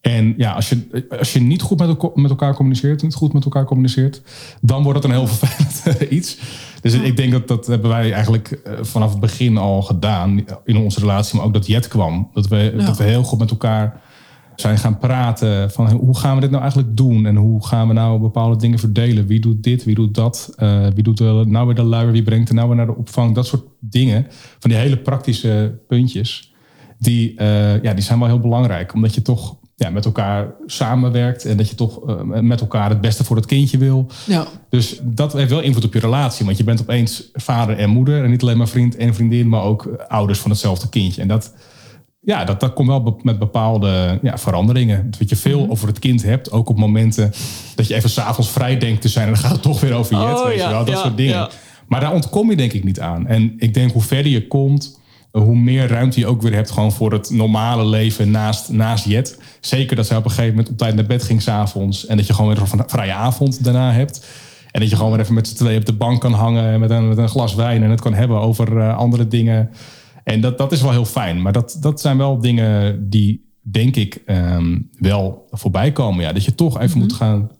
[0.00, 1.78] En ja, als je, als je niet goed
[2.14, 4.22] met elkaar communiceert, niet goed met elkaar communiceert,
[4.60, 6.38] dan wordt het een heel vervelend iets.
[6.84, 10.76] Dus ik denk dat dat hebben wij eigenlijk eh, vanaf het begin al gedaan in
[10.76, 12.30] onze relatie, maar ook dat Jet kwam.
[12.32, 14.00] Dat we, dat we heel goed met elkaar
[14.56, 17.94] zijn gaan praten van hoe gaan we dit nou eigenlijk doen en hoe gaan we
[17.94, 19.26] nou bepaalde dingen verdelen.
[19.26, 22.22] Wie doet dit, wie doet dat, uh, wie doet de, nou weer de luier, wie
[22.22, 23.34] brengt er nou weer naar de opvang.
[23.34, 24.26] Dat soort dingen,
[24.58, 26.54] van die hele praktische puntjes,
[26.98, 28.94] die, uh, ja, die zijn wel heel belangrijk.
[28.94, 33.00] Omdat je toch ja, met elkaar samenwerkt en dat je toch uh, met elkaar het
[33.00, 34.06] beste voor het kindje wil.
[34.26, 34.46] Ja.
[34.68, 38.24] Dus dat heeft wel invloed op je relatie, want je bent opeens vader en moeder
[38.24, 41.22] en niet alleen maar vriend en vriendin, maar ook ouders van hetzelfde kindje.
[41.22, 41.54] En dat,
[42.20, 45.10] ja, dat, dat komt wel met bepaalde ja, veranderingen.
[45.18, 46.52] Dat je veel over het kind hebt.
[46.52, 47.32] Ook op momenten
[47.74, 49.26] dat je even s'avonds vrij denkt te zijn.
[49.26, 50.38] En dan gaat het toch weer over Jet.
[50.38, 51.48] Oh, weet ja, je wel, dat ja, soort dingen.
[51.86, 53.26] Maar daar ontkom je denk ik niet aan.
[53.26, 55.00] En ik denk hoe verder je komt,
[55.42, 59.38] hoe meer ruimte je ook weer hebt gewoon voor het normale leven naast, naast Jet.
[59.60, 62.06] Zeker dat zij op een gegeven moment op tijd naar bed ging s'avonds.
[62.06, 64.26] En dat je gewoon weer een vrije avond daarna hebt.
[64.70, 66.90] En dat je gewoon weer even met z'n tweeën op de bank kan hangen met
[66.90, 67.82] een, met een glas wijn.
[67.82, 69.70] En het kan hebben over uh, andere dingen.
[70.24, 71.42] En dat, dat is wel heel fijn.
[71.42, 76.24] Maar dat, dat zijn wel dingen die, denk ik, um, wel voorbij komen.
[76.24, 77.00] Ja, dat je toch even mm -hmm.
[77.00, 77.50] moet gaan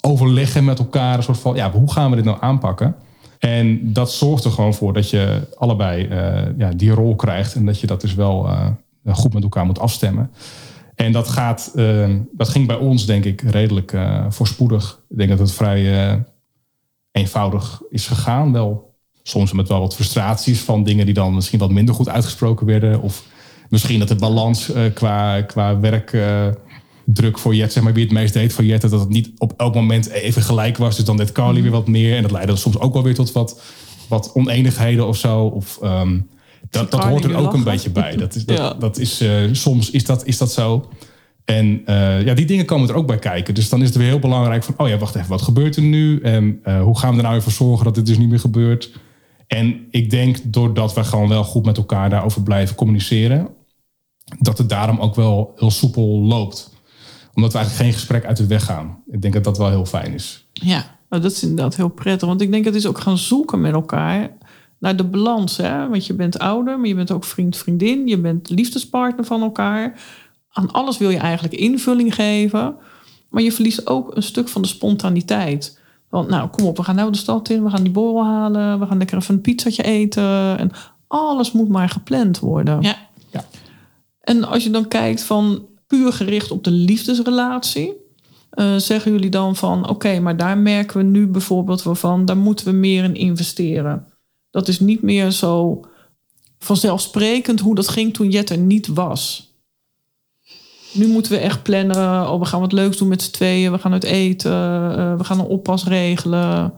[0.00, 1.16] overleggen met elkaar.
[1.16, 2.94] Een soort van, ja, hoe gaan we dit nou aanpakken?
[3.40, 7.54] En dat zorgt er gewoon voor dat je allebei uh, ja, die rol krijgt.
[7.54, 8.66] En dat je dat dus wel uh,
[9.06, 10.30] goed met elkaar moet afstemmen.
[10.94, 13.98] En dat, gaat, uh, dat ging bij ons, denk ik, redelijk
[14.28, 15.02] voorspoedig.
[15.08, 16.24] Ik denk dat het vrij
[17.12, 18.52] eenvoudig is gegaan.
[18.52, 22.66] Wel soms met wel wat frustraties van dingen die dan misschien wat minder goed uitgesproken
[22.66, 23.02] werden.
[23.02, 23.24] Of
[23.68, 26.58] misschien dat de balans qua, qua werkdruk
[27.22, 29.52] uh, voor Jet, zeg maar, wie het meest deed voor Jet, dat het niet op
[29.56, 30.96] elk moment even gelijk was.
[30.96, 31.62] Dus dan deed Carly mm.
[31.62, 32.16] weer wat meer.
[32.16, 33.62] En dat leidde soms ook wel weer tot wat,
[34.08, 35.44] wat oneenigheden of zo.
[35.44, 36.28] Of, um,
[36.70, 38.16] dat, dat hoort er ook een beetje bij.
[38.16, 38.74] Dat is, dat, ja.
[38.74, 40.88] dat is, uh, soms is dat, is dat zo.
[41.44, 43.54] En uh, ja, die dingen komen er ook bij kijken.
[43.54, 44.74] Dus dan is het weer heel belangrijk van...
[44.76, 46.20] oh ja, wacht even, wat gebeurt er nu?
[46.20, 48.40] En uh, hoe gaan we er nou weer voor zorgen dat dit dus niet meer
[48.40, 48.92] gebeurt?
[49.46, 53.48] En ik denk doordat we gewoon wel goed met elkaar daarover blijven communiceren...
[54.38, 56.70] dat het daarom ook wel heel soepel loopt.
[57.34, 59.02] Omdat we eigenlijk geen gesprek uit de weg gaan.
[59.10, 60.46] Ik denk dat dat wel heel fijn is.
[60.52, 62.28] Ja, nou, dat is inderdaad heel prettig.
[62.28, 64.30] Want ik denk dat het is ook gaan zoeken met elkaar
[64.78, 65.56] naar de balans.
[65.56, 65.88] Hè?
[65.88, 68.06] Want je bent ouder, maar je bent ook vriend, vriendin.
[68.06, 70.00] Je bent liefdespartner van elkaar.
[70.50, 72.76] Aan alles wil je eigenlijk invulling geven.
[73.28, 75.78] Maar je verliest ook een stuk van de spontaniteit.
[76.08, 77.64] Want nou, kom op, we gaan nou de stad in.
[77.64, 78.80] We gaan die borrel halen.
[78.80, 80.58] We gaan lekker even een pizzatje eten.
[80.58, 80.70] En
[81.06, 82.82] alles moet maar gepland worden.
[82.82, 82.96] Ja.
[83.30, 83.44] ja.
[84.20, 87.92] En als je dan kijkt van puur gericht op de liefdesrelatie.
[88.54, 92.24] Uh, zeggen jullie dan van oké, maar daar merken we nu bijvoorbeeld wel van.
[92.24, 94.06] Daar moeten we meer in investeren.
[94.50, 95.80] Dat is niet meer zo
[96.58, 99.54] vanzelfsprekend hoe dat ging toen Jet er niet was.
[100.92, 102.30] Nu moeten we echt plannen.
[102.30, 103.72] Oh, we gaan wat leuks doen met z'n tweeën.
[103.72, 104.52] We gaan uit eten.
[104.52, 106.72] Uh, we gaan een oppas regelen.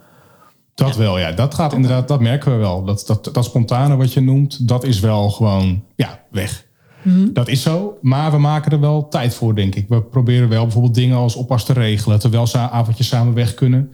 [0.75, 1.33] Dat wel, ja.
[1.33, 2.85] Dat gaat inderdaad, dat merken we wel.
[2.85, 6.66] Dat, dat, dat spontane wat je noemt, dat is wel gewoon, ja, weg.
[7.02, 7.32] Mm-hmm.
[7.32, 9.88] Dat is zo, maar we maken er wel tijd voor, denk ik.
[9.88, 12.18] We proberen wel bijvoorbeeld dingen als oppas te regelen...
[12.18, 13.92] terwijl ze avondjes samen weg kunnen.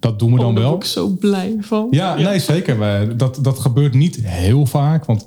[0.00, 0.72] Dat doen we oh, dan daar wel.
[0.72, 1.88] ben ik zo blij van.
[1.90, 2.28] Ja, ja.
[2.28, 3.16] nee, zeker.
[3.16, 5.26] Dat, dat gebeurt niet heel vaak, want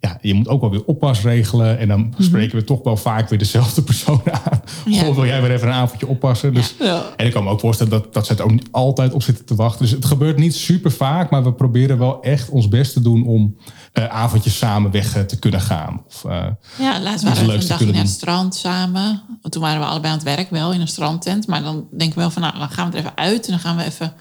[0.00, 1.78] ja, je moet ook wel weer oppas regelen.
[1.78, 2.22] En dan Mhm.
[2.22, 4.62] spreken we toch wel vaak weer dezelfde persoon aan.
[4.86, 5.08] Ja.
[5.08, 6.54] Of wil jij weer even een avondje oppassen?
[6.54, 7.02] Dus, Ja.
[7.16, 9.44] En ik kan me ook voorstellen dat, dat ze het ook niet altijd op zitten
[9.44, 9.80] te wachten.
[9.82, 11.30] Dus het gebeurt niet super vaak.
[11.30, 13.56] Maar we proberen wel echt ons best te doen om
[13.92, 16.02] eh, avondjes samen weg eh, te kunnen gaan.
[16.06, 16.46] Of, eh,
[16.78, 19.22] Ja, laatst waren we een kunnen naar het strand samen.
[19.40, 21.46] Want toen waren we allebei aan het werk wel in een strandtent.
[21.46, 23.44] Maar dan denken we wel van, nou, dan gaan we er even uit.
[23.44, 24.12] En dan gaan we even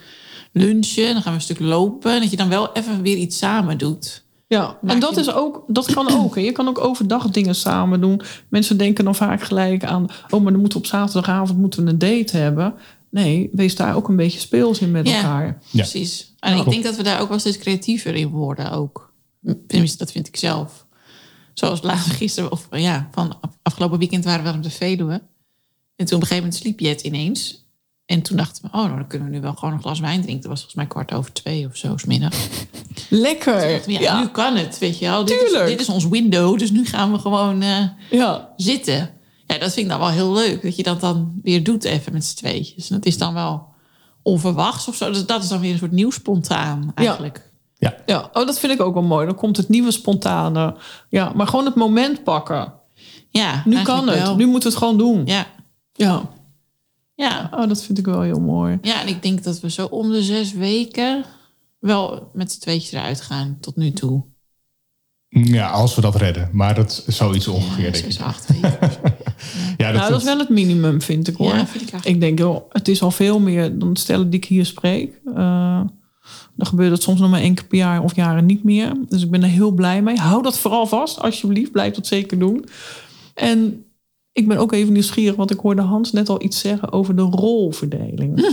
[0.53, 1.07] lunchen.
[1.07, 2.13] En dan gaan we een stuk lopen.
[2.15, 4.27] En dat je dan wel even weer iets samen doet.
[4.49, 6.35] Ja, en dat, is ook, dat kan ook.
[6.35, 6.41] hè.
[6.41, 8.21] Je kan ook overdag dingen samen doen.
[8.49, 10.03] Mensen denken dan vaak gelijk aan...
[10.29, 12.73] oh, maar dan moeten we op zaterdagavond moeten we een date hebben.
[13.09, 15.15] Nee, wees daar ook een beetje speels in met Ja.
[15.15, 15.45] elkaar.
[15.45, 15.57] Ja.
[15.71, 16.33] Precies.
[16.39, 16.69] En ik klopt.
[16.71, 19.13] denk dat we daar ook wel steeds creatiever in worden ook.
[19.67, 20.85] Tenminste, dat vind ik zelf.
[21.53, 25.11] Zoals laatst gisteren, of ja, van af- afgelopen weekend waren we op de Veluwe.
[25.95, 27.67] En toen op een gegeven moment sliep Jet ineens.
[28.09, 30.21] En toen dachten we, oh, nou, dan kunnen we nu wel gewoon een glas wijn
[30.21, 30.41] drinken.
[30.41, 32.33] Dat was volgens mij kwart over twee of zo, 's middag.
[33.09, 33.89] Lekker!
[33.91, 35.25] Ja, Ja, nu kan het, weet je wel.
[35.25, 35.69] Dit is, Tuurlijk.
[35.69, 38.53] dit is ons window, dus nu gaan we gewoon eh, ja.
[38.55, 39.09] zitten.
[39.47, 40.61] Ja, dat vind ik dan wel heel leuk.
[40.61, 42.89] Dat je dat dan weer doet even met z'n tweetjes.
[42.89, 43.67] En dat is dan wel
[44.21, 45.11] onverwachts of zo.
[45.11, 47.51] Dus dat is dan weer een soort nieuw spontaan eigenlijk.
[47.77, 47.95] ja.
[48.05, 48.29] ja.
[48.33, 49.25] Oh, dat vind ik ook wel mooi.
[49.25, 50.75] Dan komt het nieuwe spontane.
[51.09, 52.73] Ja, maar gewoon het moment pakken.
[53.29, 54.19] Ja, Nu kan het.
[54.19, 54.35] wel.
[54.35, 55.25] Nu moet het gewoon doen.
[55.25, 55.47] Ja,
[55.93, 56.29] Ja,
[57.19, 57.49] Ja.
[57.53, 58.77] oh, dat vind ik wel heel mooi.
[58.81, 61.25] ja, en ik denk dat we zo om de zes weken
[61.79, 64.23] wel met z'n tweetjes eruit gaan tot nu toe.
[65.29, 66.49] Ja, als we dat redden.
[66.51, 68.11] Maar dat is zoiets ongeveer, Ja, denk ik.
[68.11, 68.79] zes, acht weken.
[69.77, 71.55] Ja, nou, dat is wel het minimum, vind ik hoor.
[71.55, 72.05] Ja, vind ik.
[72.05, 75.19] Ik denk, joh, het is al veel meer dan de stellen die ik hier spreek.
[75.25, 75.81] Eh,
[76.55, 78.93] dan gebeurt het soms nog maar één keer per jaar of jaren niet meer.
[79.07, 80.15] Dus ik ben er heel blij mee.
[80.17, 81.71] Hou dat vooral vast, alsjeblieft.
[81.71, 82.65] Blijf dat zeker doen.
[83.33, 83.83] En
[84.39, 87.21] ik ben ook even nieuwsgierig, want ik hoorde Hans net al iets zeggen over de
[87.21, 88.37] rolverdeling.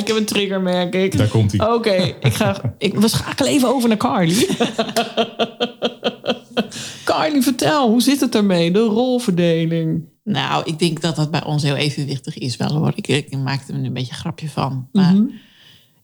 [0.00, 1.16] ik heb een trigger, merk ik.
[1.18, 1.72] Daar komt hij.
[1.74, 2.74] Oké, ik ga.
[2.78, 4.46] Ik, we schakelen even over naar Carly.
[7.04, 8.70] Carly, vertel, hoe zit het ermee?
[8.70, 10.04] De rolverdeling.
[10.24, 12.92] Nou, ik denk dat dat bij ons heel evenwichtig is wel hoor.
[12.94, 14.88] Ik, ik maakte er nu een beetje een grapje van.
[14.92, 15.24] Maar Mhm.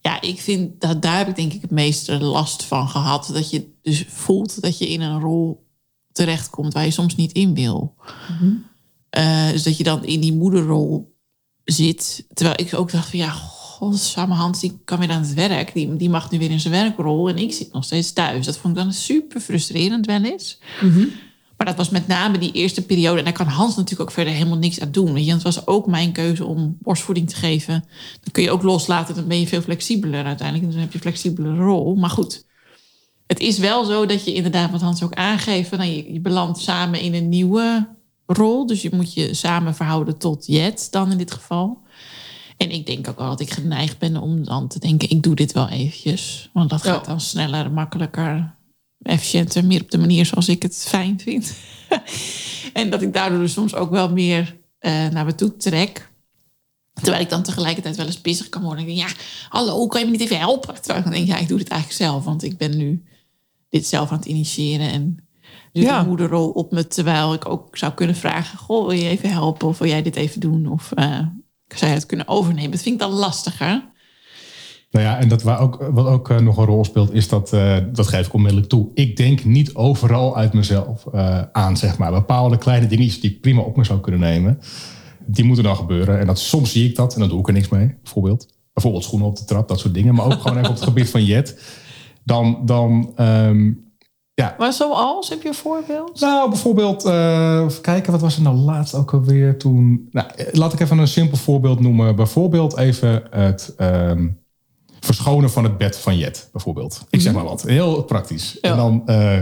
[0.00, 3.30] ja, ik vind dat daar heb ik denk ik het meeste last van gehad.
[3.32, 5.65] Dat je dus voelt dat je in een rol
[6.16, 7.94] terechtkomt waar je soms niet in wil.
[9.10, 11.14] Eh, dus dat je dan in die moederrol
[11.64, 12.26] zit.
[12.34, 15.74] Terwijl ik ook dacht van ja, godsamme Hans, die kan weer aan het werk.
[15.74, 18.46] Die, die mag nu weer in zijn werkrol en ik zit nog steeds thuis.
[18.46, 20.58] Dat vond ik dan super frustrerend wel eens.
[21.56, 23.18] Maar dat was met name die eerste periode.
[23.18, 25.12] En daar kan Hans natuurlijk ook verder helemaal niks aan doen.
[25.12, 25.30] Weet je?
[25.30, 27.84] Want het was ook mijn keuze om borstvoeding te geven.
[28.20, 29.14] Dan kun je ook loslaten.
[29.14, 30.66] Dan ben je veel flexibeler uiteindelijk.
[30.66, 31.94] En dan heb je een flexibele rol.
[31.94, 32.45] Maar goed,
[33.26, 35.68] het is wel zo dat je inderdaad, wat Hans ook aangeeft...
[35.68, 37.88] van, nou, je, je belandt samen in een nieuwe
[38.26, 38.66] rol.
[38.66, 41.82] Dus je moet je samen verhouden tot Jet dan in dit geval.
[42.56, 45.10] En ik denk ook wel dat ik geneigd ben om dan te denken...
[45.10, 46.50] ik doe dit wel eventjes.
[46.52, 48.54] Want dat gaat dan sneller, makkelijker,
[49.02, 49.64] efficiënter...
[49.64, 51.54] meer op de manier zoals ik het fijn vind.
[52.72, 56.14] en dat ik daardoor dus soms ook wel meer eh, naar me toe trek...
[57.02, 58.80] Terwijl ik dan tegelijkertijd wel eens pissig kan worden.
[58.80, 59.14] Ik denk, ja,
[59.48, 60.74] hallo, kan je me niet even helpen?
[60.74, 62.24] Terwijl ik dan denk, ja, ik doe dit eigenlijk zelf.
[62.24, 63.04] Want ik ben nu
[63.76, 64.90] dit zelf aan het initiëren.
[64.90, 65.16] En
[65.72, 66.00] nu Ja.
[66.02, 66.86] de moederrol op me.
[66.86, 69.68] Terwijl ik ook zou kunnen vragen, goh, wil je even helpen?
[69.68, 70.66] Of wil jij dit even doen?
[70.66, 71.18] Of eh,
[71.68, 72.70] zou je het kunnen overnemen?
[72.70, 73.94] Dat vind ik dan lastiger.
[74.90, 77.52] Nou ja, en dat waar ook, wat ook eh, nog een rol speelt, is dat,
[77.52, 78.88] eh, dat geef ik onmiddellijk toe.
[78.94, 82.10] Ik denk niet overal uit mezelf eh, aan, zeg maar.
[82.12, 84.58] Bepaalde kleine dingetjes die ik prima op me zou kunnen nemen,
[85.26, 86.18] die moeten dan gebeuren.
[86.20, 88.48] En dat, soms zie ik dat en dan doe ik er niks mee, bijvoorbeeld.
[88.72, 90.14] Bijvoorbeeld schoenen op de trap, dat soort dingen.
[90.14, 91.60] Maar ook gewoon even op het gebied van Jet.
[92.26, 93.72] Dan, dan ehm,
[94.58, 96.20] Maar zoals, heb je een voorbeeld?
[96.20, 100.08] nou, bijvoorbeeld, eh, even kijken, wat was er nou laatst ook alweer toen?
[100.10, 102.16] Nou, eh, laat ik even een simpel voorbeeld noemen.
[102.16, 104.28] Bijvoorbeeld even het ehm,
[105.00, 107.04] verschonen van het bed van Jet, bijvoorbeeld.
[107.10, 108.58] Ik zeg maar wat, heel praktisch.
[108.60, 108.70] Ja.
[108.70, 109.38] En dan, eh,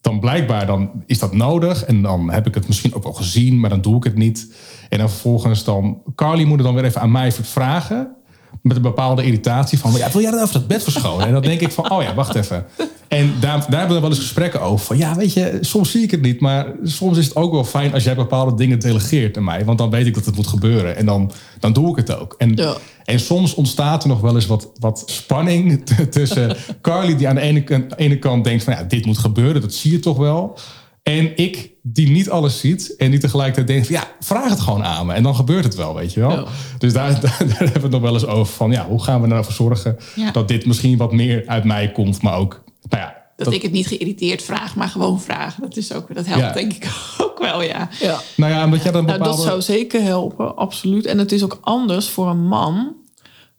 [0.00, 3.60] dan blijkbaar dan is dat nodig en dan heb ik het misschien ook wel gezien,
[3.60, 4.54] maar dan doe ik het niet.
[4.88, 8.16] En dan vervolgens dan, Carly moet het dan weer even aan mij vragen
[8.62, 11.26] met een bepaalde irritatie van, ja, wil jij dat over dat bed verschonen?
[11.26, 12.66] En dan denk ik van, oh ja, wacht even.
[13.08, 14.86] En daar, daar hebben we wel eens gesprekken over.
[14.86, 17.64] Van, ja, weet je, soms zie ik het niet, maar soms is het ook wel
[17.64, 19.64] fijn als jij bepaalde dingen delegeert aan mij.
[19.64, 22.34] Want dan weet ik dat het moet gebeuren en dan, dan doe ik het ook.
[22.38, 22.74] En, Ja.
[23.04, 27.40] en soms ontstaat er nog wel eens wat, wat spanning tussen Carly, die aan de
[27.40, 30.58] ene, kant- ene kant denkt van, ja, dit moet gebeuren, dat zie je toch wel.
[31.02, 34.84] En ik, die niet alles ziet en die tegelijkertijd denkt van, ja, vraag het gewoon
[34.84, 35.12] aan me.
[35.12, 36.30] En dan gebeurt het wel, weet je wel.
[36.30, 36.44] Ja.
[36.78, 39.16] Dus daar, daar, daar hebben we het nog wel eens over van, ja, hoe gaan
[39.16, 40.30] we er nou voor zorgen Ja.
[40.30, 43.72] dat dit misschien wat meer uit mij komt, maar ook, nou ja, Dat, ik het
[43.72, 45.54] niet geïrriteerd vraag, maar gewoon vraag.
[45.54, 46.52] Dat, is ook, dat helpt Ja.
[46.52, 46.88] denk ik
[47.24, 47.88] ook wel, ja.
[48.00, 48.20] Ja.
[48.36, 51.06] nou ja, omdat jij dan Nou, dat zou zeker helpen, absoluut.
[51.06, 52.96] En het is ook anders voor een man.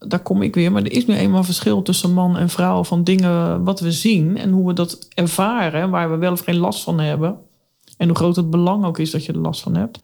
[0.07, 0.71] Daar kom ik weer.
[0.71, 2.83] Maar er is nu eenmaal verschil tussen man en vrouw.
[2.83, 5.89] Van dingen wat we zien en hoe we dat ervaren.
[5.89, 7.37] Waar we wel of geen last van hebben.
[7.99, 9.99] En hoe groot het belang ook is dat je er last van hebt.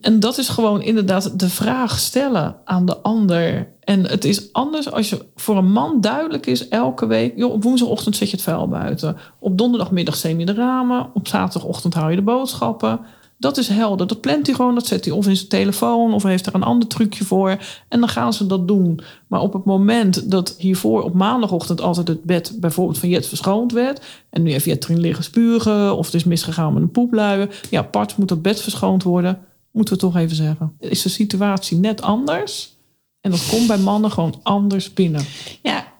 [0.00, 3.68] En dat is gewoon inderdaad de vraag stellen aan de ander.
[3.80, 7.36] En het is anders als je voor een man duidelijk is elke week...
[7.36, 9.16] Joh, op woensdagochtend zet je het vuil buiten.
[9.38, 11.10] Op donderdagmiddag zeem je de ramen.
[11.14, 13.00] Op zaterdagochtend hou je de boodschappen.
[13.38, 14.06] Dat is helder.
[14.06, 14.74] Dat plant hij gewoon.
[14.74, 17.58] Dat zet hij of in zijn telefoon of heeft er een ander trucje voor.
[17.88, 19.00] En dan gaan ze dat doen.
[19.26, 23.72] Maar op het moment dat hiervoor op maandagochtend altijd het bed bijvoorbeeld van Jet verschoond
[23.72, 24.04] werd.
[24.30, 25.96] En nu heeft Jet erin liggen spugen.
[25.96, 27.50] Of het is misgegaan met een poepluien.
[27.70, 29.38] Ja, apart moet dat bed verschoond worden.
[29.70, 30.76] Moeten we toch even zeggen.
[30.78, 32.74] Is de situatie net anders?
[33.20, 35.24] En dat komt bij mannen gewoon anders binnen.
[35.62, 35.94] Ja.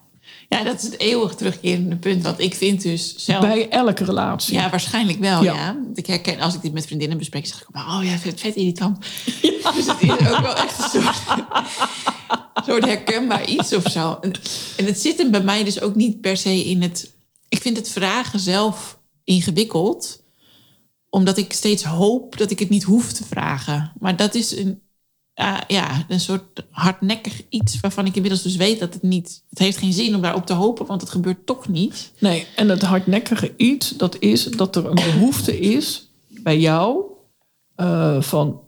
[0.48, 2.22] Ja, dat is het eeuwig terugkerende punt.
[2.22, 3.40] Want ik vind dus zelf...
[3.40, 4.54] Bij elke relatie.
[4.54, 5.54] Ja, waarschijnlijk wel, Ja.
[5.54, 5.74] ja.
[5.84, 8.54] Want Ik herken, als ik dit met vriendinnen bespreek, zeg ik, oh ja, vet, vet
[8.54, 8.98] irritant.
[9.74, 11.16] Dus het is ook wel echt een soort,
[12.66, 14.18] soort herkenbaar iets of zo.
[14.20, 14.32] En,
[14.76, 17.14] en het zit hem bij mij dus ook niet per se in het...
[17.48, 20.22] Ik vind het vragen zelf ingewikkeld,
[21.08, 23.92] omdat ik steeds hoop dat ik het niet hoef te vragen.
[23.98, 24.80] Maar dat is een,
[25.36, 29.42] ah, ja, een soort hardnekkig iets waarvan ik inmiddels dus weet dat het niet...
[29.50, 32.12] Het heeft geen zin om daarop te hopen, want het gebeurt toch niet.
[32.18, 37.02] Nee, en het hardnekkige iets, dat is dat er een behoefte is bij jou
[37.74, 38.60] eh, van,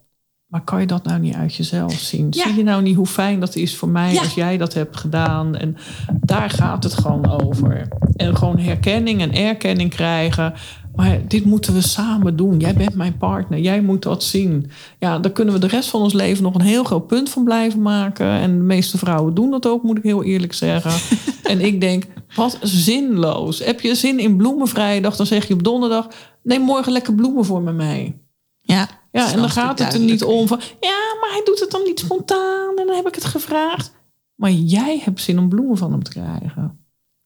[0.46, 2.26] maar kan je dat nou niet uit jezelf zien?
[2.30, 2.46] Ja.
[2.46, 4.20] Zie je nou niet hoe fijn dat is voor mij Ja.
[4.20, 5.56] als jij dat hebt gedaan?
[5.56, 5.76] En
[6.20, 7.88] daar gaat het gewoon over.
[8.16, 10.54] En gewoon herkenning en erkenning krijgen.
[10.98, 12.58] Maar dit moeten we samen doen.
[12.58, 13.58] Jij bent mijn partner.
[13.58, 14.70] Jij moet dat zien.
[14.98, 17.44] Ja, daar kunnen we de rest van ons leven nog een heel groot punt van
[17.44, 18.26] blijven maken.
[18.26, 21.18] En de meeste vrouwen doen dat ook, moet ik heel eerlijk zeggen.
[21.52, 23.64] en ik denk, wat zinloos.
[23.64, 25.16] Heb je zin in bloemenvrijdag?
[25.16, 26.08] Dan zeg je op donderdag,
[26.42, 28.20] neem morgen lekker bloemen voor me mee.
[28.60, 30.60] Ja, Ja, en dan gaat het er niet om van...
[30.80, 33.92] Ja, maar hij doet het dan niet spontaan en dan heb ik het gevraagd.
[34.34, 36.78] Maar jij hebt zin om bloemen van hem te krijgen.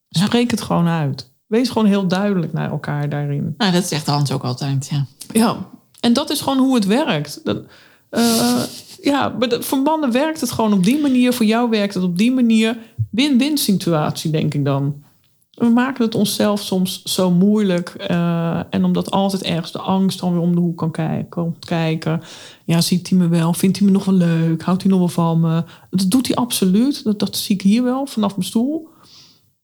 [0.09, 1.32] Spreek het gewoon uit.
[1.53, 3.55] Wees gewoon heel duidelijk naar elkaar daarin.
[3.59, 5.05] Nou, dat zegt Hans ook altijd, ja.
[5.33, 5.57] Ja,
[6.01, 7.41] en dat is gewoon hoe het werkt.
[7.45, 7.63] Dat,
[8.11, 8.63] eh,
[9.03, 11.33] ja, voor mannen werkt het gewoon op die manier.
[11.33, 12.79] Voor jou werkt het op die manier.
[13.11, 15.03] Win-win situatie, denk ik dan.
[15.51, 17.89] We maken het onszelf soms zo moeilijk.
[17.89, 21.65] eh, en omdat altijd ergens de angst dan weer om de hoek kan kijken, komt
[21.65, 22.23] kijken.
[22.65, 23.55] Ja, ziet hij me wel?
[23.55, 24.63] Vindt hij me nog wel leuk?
[24.63, 25.65] Houdt hij nog wel van me?
[25.91, 27.05] Dat doet hij absoluut.
[27.05, 28.89] Dat, dat zie ik hier wel, vanaf mijn stoel.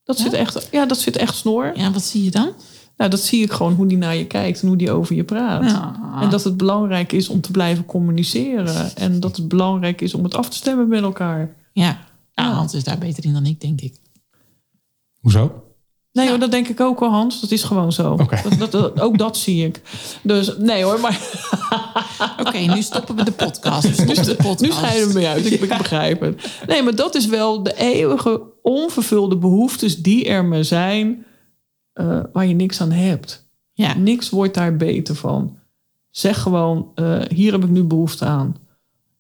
[0.08, 1.72] Dat, zit, echt, ja, dat zit echt snor.
[1.74, 2.52] Ja, wat zie je dan?
[2.96, 5.24] Nou, dat zie ik gewoon hoe die naar je kijkt en hoe die over je
[5.24, 5.64] praat.
[5.70, 6.18] Ja.
[6.20, 8.96] En dat het belangrijk is om te blijven communiceren.
[8.96, 11.54] En dat het belangrijk is om het af te stemmen met elkaar.
[11.72, 11.98] Ja,
[12.34, 12.54] nou, Ja.
[12.54, 13.94] Hans is daar beter in dan ik, denk ik.
[15.20, 15.62] Hoezo?
[16.12, 17.40] Nee hoor, dat denk ik ook wel, Hans.
[17.40, 18.12] Dat is gewoon zo.
[18.12, 18.40] Oké.
[18.48, 19.80] Dat, dat, dat- ook dat zie ik.
[20.22, 21.20] Dus nee hoor, maar
[22.40, 23.86] Oké, nu stoppen we de podcast.
[23.88, 24.60] We stoppen de podcast.
[24.60, 25.52] nu schijnen we mee uit.
[25.52, 26.60] Ik, begrijp het.
[26.66, 31.24] Nee, maar dat is wel de eeuwige onvervulde behoeftes die er maar zijn...
[31.92, 33.46] eh, waar je niks aan hebt.
[33.72, 35.56] Ja, Niks wordt daar beter van.
[36.10, 38.56] Zeg gewoon, eh, hier heb ik nu behoefte aan.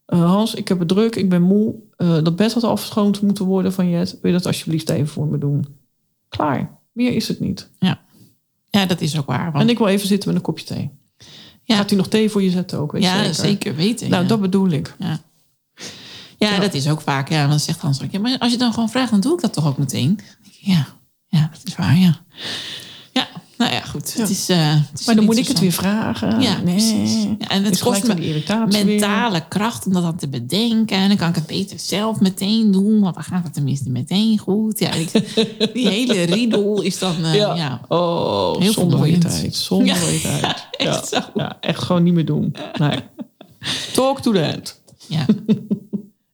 [0.06, 1.74] Eh, Hans, ik heb het druk, ik ben moe.
[1.96, 4.10] Dat bed had afgeschoond moeten worden van Jet.
[4.22, 5.66] Wil je dat alsjeblieft even voor me doen?
[6.28, 6.78] Klaar.
[6.92, 7.70] Meer is het niet.
[7.78, 8.00] ja.
[8.70, 9.52] ja, dat is ook waar.
[9.52, 10.90] Want, En ik wil even zitten met een kopje thee.
[11.68, 11.76] Ja.
[11.76, 12.92] Gaat hij nog thee voor je zetten ook?
[12.92, 14.10] Weet ja, zeker weten.
[14.10, 14.28] Nou, ja.
[14.28, 14.94] dat bedoel ik.
[14.98, 15.20] Ja.
[16.38, 17.28] Ja, dat is ook vaak.
[17.28, 19.40] Ja, dan zegt Hans ook, ja, maar als je dan gewoon vraagt, dan doe ik
[19.40, 20.18] dat toch ook meteen.
[20.60, 20.86] Ja,
[21.26, 22.20] ja, dat is waar, ja.
[23.58, 24.14] Nou ja, goed.
[24.14, 26.40] Het is, eh, het is Maar dan moet ik het weer vragen.
[26.40, 26.74] Ja, nee.
[26.74, 27.22] precies.
[27.38, 28.84] Ja, en het Is kost me weer.
[28.84, 30.96] mentale kracht om dat dan te bedenken.
[30.96, 34.38] En dan kan ik het beter zelf meteen doen, want dan gaat het tenminste meteen
[34.38, 34.78] goed.
[34.78, 35.12] Ja, ik-
[35.74, 37.80] die hele riedel is dan, eh, ja.
[37.88, 39.54] Oh, Heel zonder je tijd.
[39.56, 40.40] Zonder je tijd.
[40.40, 41.18] ja, echt zo.
[41.34, 42.54] Ja, echt gewoon niet meer doen.
[42.78, 42.98] Nee.
[43.94, 44.80] Talk to the end.
[45.06, 45.26] Ja.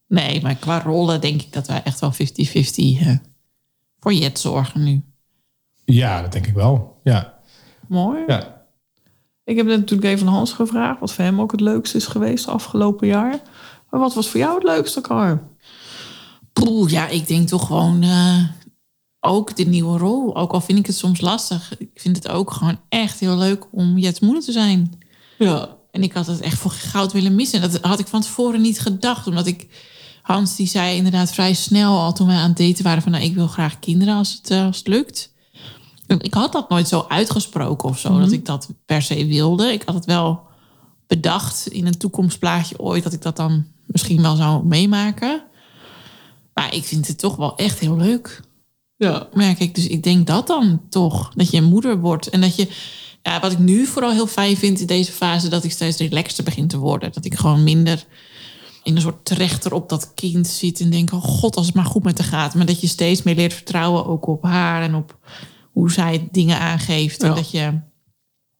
[0.08, 2.16] Nee, maar qua rollen denk ik dat wij echt wel 50-50
[3.00, 3.16] eh,
[4.00, 5.02] voor Jet zorgen nu.
[5.84, 7.00] Ja, dat denk ik wel.
[7.02, 7.38] Ja.
[7.88, 8.22] Mooi.
[8.26, 8.62] ja.
[9.44, 12.48] Ik heb net natuurlijk even Hans gevraagd wat voor hem ook het leukste is geweest
[12.48, 13.40] afgelopen jaar.
[13.90, 15.42] Maar wat was voor jou het leukste, Kar?
[16.52, 18.44] Poeh, ja, ik denk toch gewoon eh,
[19.20, 20.36] ook de nieuwe rol.
[20.36, 21.78] Ook al vind ik het soms lastig.
[21.78, 24.98] Ik vind het ook gewoon echt heel leuk om Jets moeder te zijn.
[25.38, 25.76] Ja.
[25.90, 27.60] En ik had het echt voor goud willen missen.
[27.60, 29.26] Dat had ik van tevoren niet gedacht.
[29.26, 29.92] Omdat ik...
[30.22, 33.02] Hans die zei inderdaad vrij snel al toen wij aan het daten waren...
[33.02, 35.33] van nou, ik wil graag kinderen als het, eh, als het lukt.
[36.06, 38.18] Ik had dat nooit zo uitgesproken of zo.
[38.18, 39.72] Dat ik dat per se wilde.
[39.72, 40.42] Ik had het wel
[41.06, 43.02] bedacht in een toekomstplaatje ooit...
[43.02, 45.42] dat ik dat dan misschien wel zou meemaken.
[46.54, 48.40] Maar ik vind het toch wel echt heel leuk
[48.96, 49.28] Ja.
[49.32, 49.74] merk ik.
[49.74, 51.32] Dus ik denk dat dan toch.
[51.34, 52.28] Dat je een moeder wordt.
[52.28, 52.68] En dat je,
[53.22, 56.44] ja, wat ik nu vooral heel fijn vind in deze fase, dat ik steeds relaxter
[56.44, 57.12] begin te worden.
[57.12, 58.04] Dat ik gewoon minder
[58.82, 61.84] in een soort trechter op dat kind zit en denk, oh god, als het maar
[61.84, 62.54] goed met haar gaat.
[62.54, 65.18] Maar dat je steeds meer leert vertrouwen ook op haar en op
[65.74, 67.22] hoe zij dingen aangeeft.
[67.22, 67.80] En dat je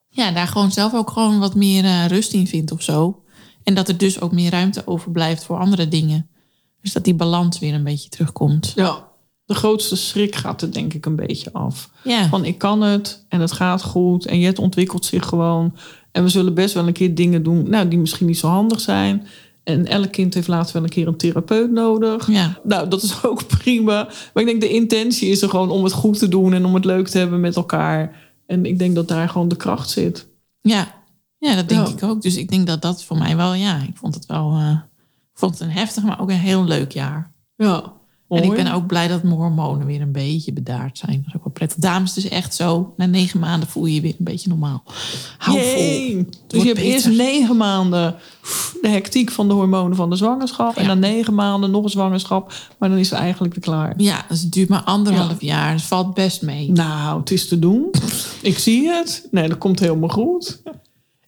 [0.08, 3.22] ja, daar gewoon zelf ook gewoon wat meer eh, rust in vindt of zo.
[3.62, 6.28] En dat er dus ook meer ruimte overblijft voor andere dingen.
[6.80, 8.72] Dus dat die balans weer een beetje terugkomt.
[8.76, 9.12] ja.
[9.46, 11.90] De grootste schrik gaat er denk ik een beetje af.
[12.04, 12.28] Ja.
[12.28, 15.76] Van ik kan het en het gaat goed en Jet ontwikkelt zich gewoon.
[16.12, 18.80] En we zullen best wel een keer dingen doen nou, die misschien niet zo handig
[18.80, 19.26] zijn.
[19.64, 22.28] En elk kind heeft later wel een keer een therapeut nodig.
[22.30, 22.58] Ja.
[22.62, 24.08] Nou, dat is ook prima.
[24.34, 26.74] Maar ik denk de intentie is er gewoon om het goed te doen en om
[26.74, 28.16] het leuk te hebben met elkaar.
[28.46, 30.28] En ik denk dat daar gewoon de kracht zit.
[30.60, 30.94] Ja,
[31.38, 31.92] ja dat denk Ja.
[31.92, 32.22] ik ook.
[32.22, 34.58] Dus ik denk dat dat voor mij wel, ja, ik vond het wel,
[35.32, 37.32] ik vond het een heftig, maar ook een heel leuk jaar.
[37.56, 37.92] Ja.
[38.36, 41.16] En ik ben ook blij dat mijn hormonen weer een beetje bedaard zijn.
[41.16, 41.78] Dat is ook wel prettig.
[41.78, 42.92] Dames, het is echt zo.
[42.96, 44.82] Na negen maanden voel je je weer een beetje normaal.
[45.38, 46.12] Hou Yay.
[46.12, 46.26] vol.
[46.46, 48.16] Dus je hebt eerst negen maanden
[48.82, 50.76] de hectiek van de hormonen van de zwangerschap.
[50.76, 52.52] En dan negen maanden nog een zwangerschap.
[52.78, 53.94] Maar dan is het eigenlijk weer klaar.
[53.96, 55.72] Ja, dus het duurt maar anderhalf jaar.
[55.72, 56.70] Het valt best mee.
[56.70, 57.90] Nou, het is te doen.
[58.42, 59.28] Ik zie het.
[59.30, 60.62] Nee, dat komt helemaal goed.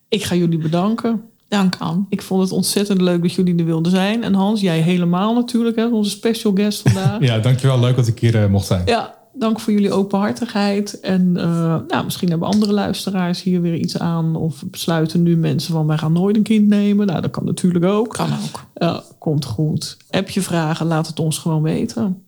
[0.09, 1.23] Ik ga jullie bedanken.
[1.49, 2.05] Dank, Anne.
[2.09, 4.25] Ik vond het ontzettend leuk dat jullie er wilden zijn.
[4.25, 7.21] En Hans, jij helemaal natuurlijk, hè, onze special guest vandaag.
[7.29, 7.81] ja, dankjewel.
[7.81, 8.83] Leuk dat ik hier eh, mocht zijn.
[8.87, 11.01] Ja, dank voor jullie openhartigheid.
[11.01, 14.37] En eh, nou, misschien hebben andere luisteraars hier weer iets aan.
[14.37, 17.07] Of besluiten nu mensen van wij gaan nooit een kind nemen.
[17.07, 18.13] Nou, dat kan natuurlijk ook.
[18.13, 18.65] Kan ook.
[18.75, 19.97] Ja, komt goed.
[20.11, 22.23] Heb je vragen, laat het ons gewoon weten.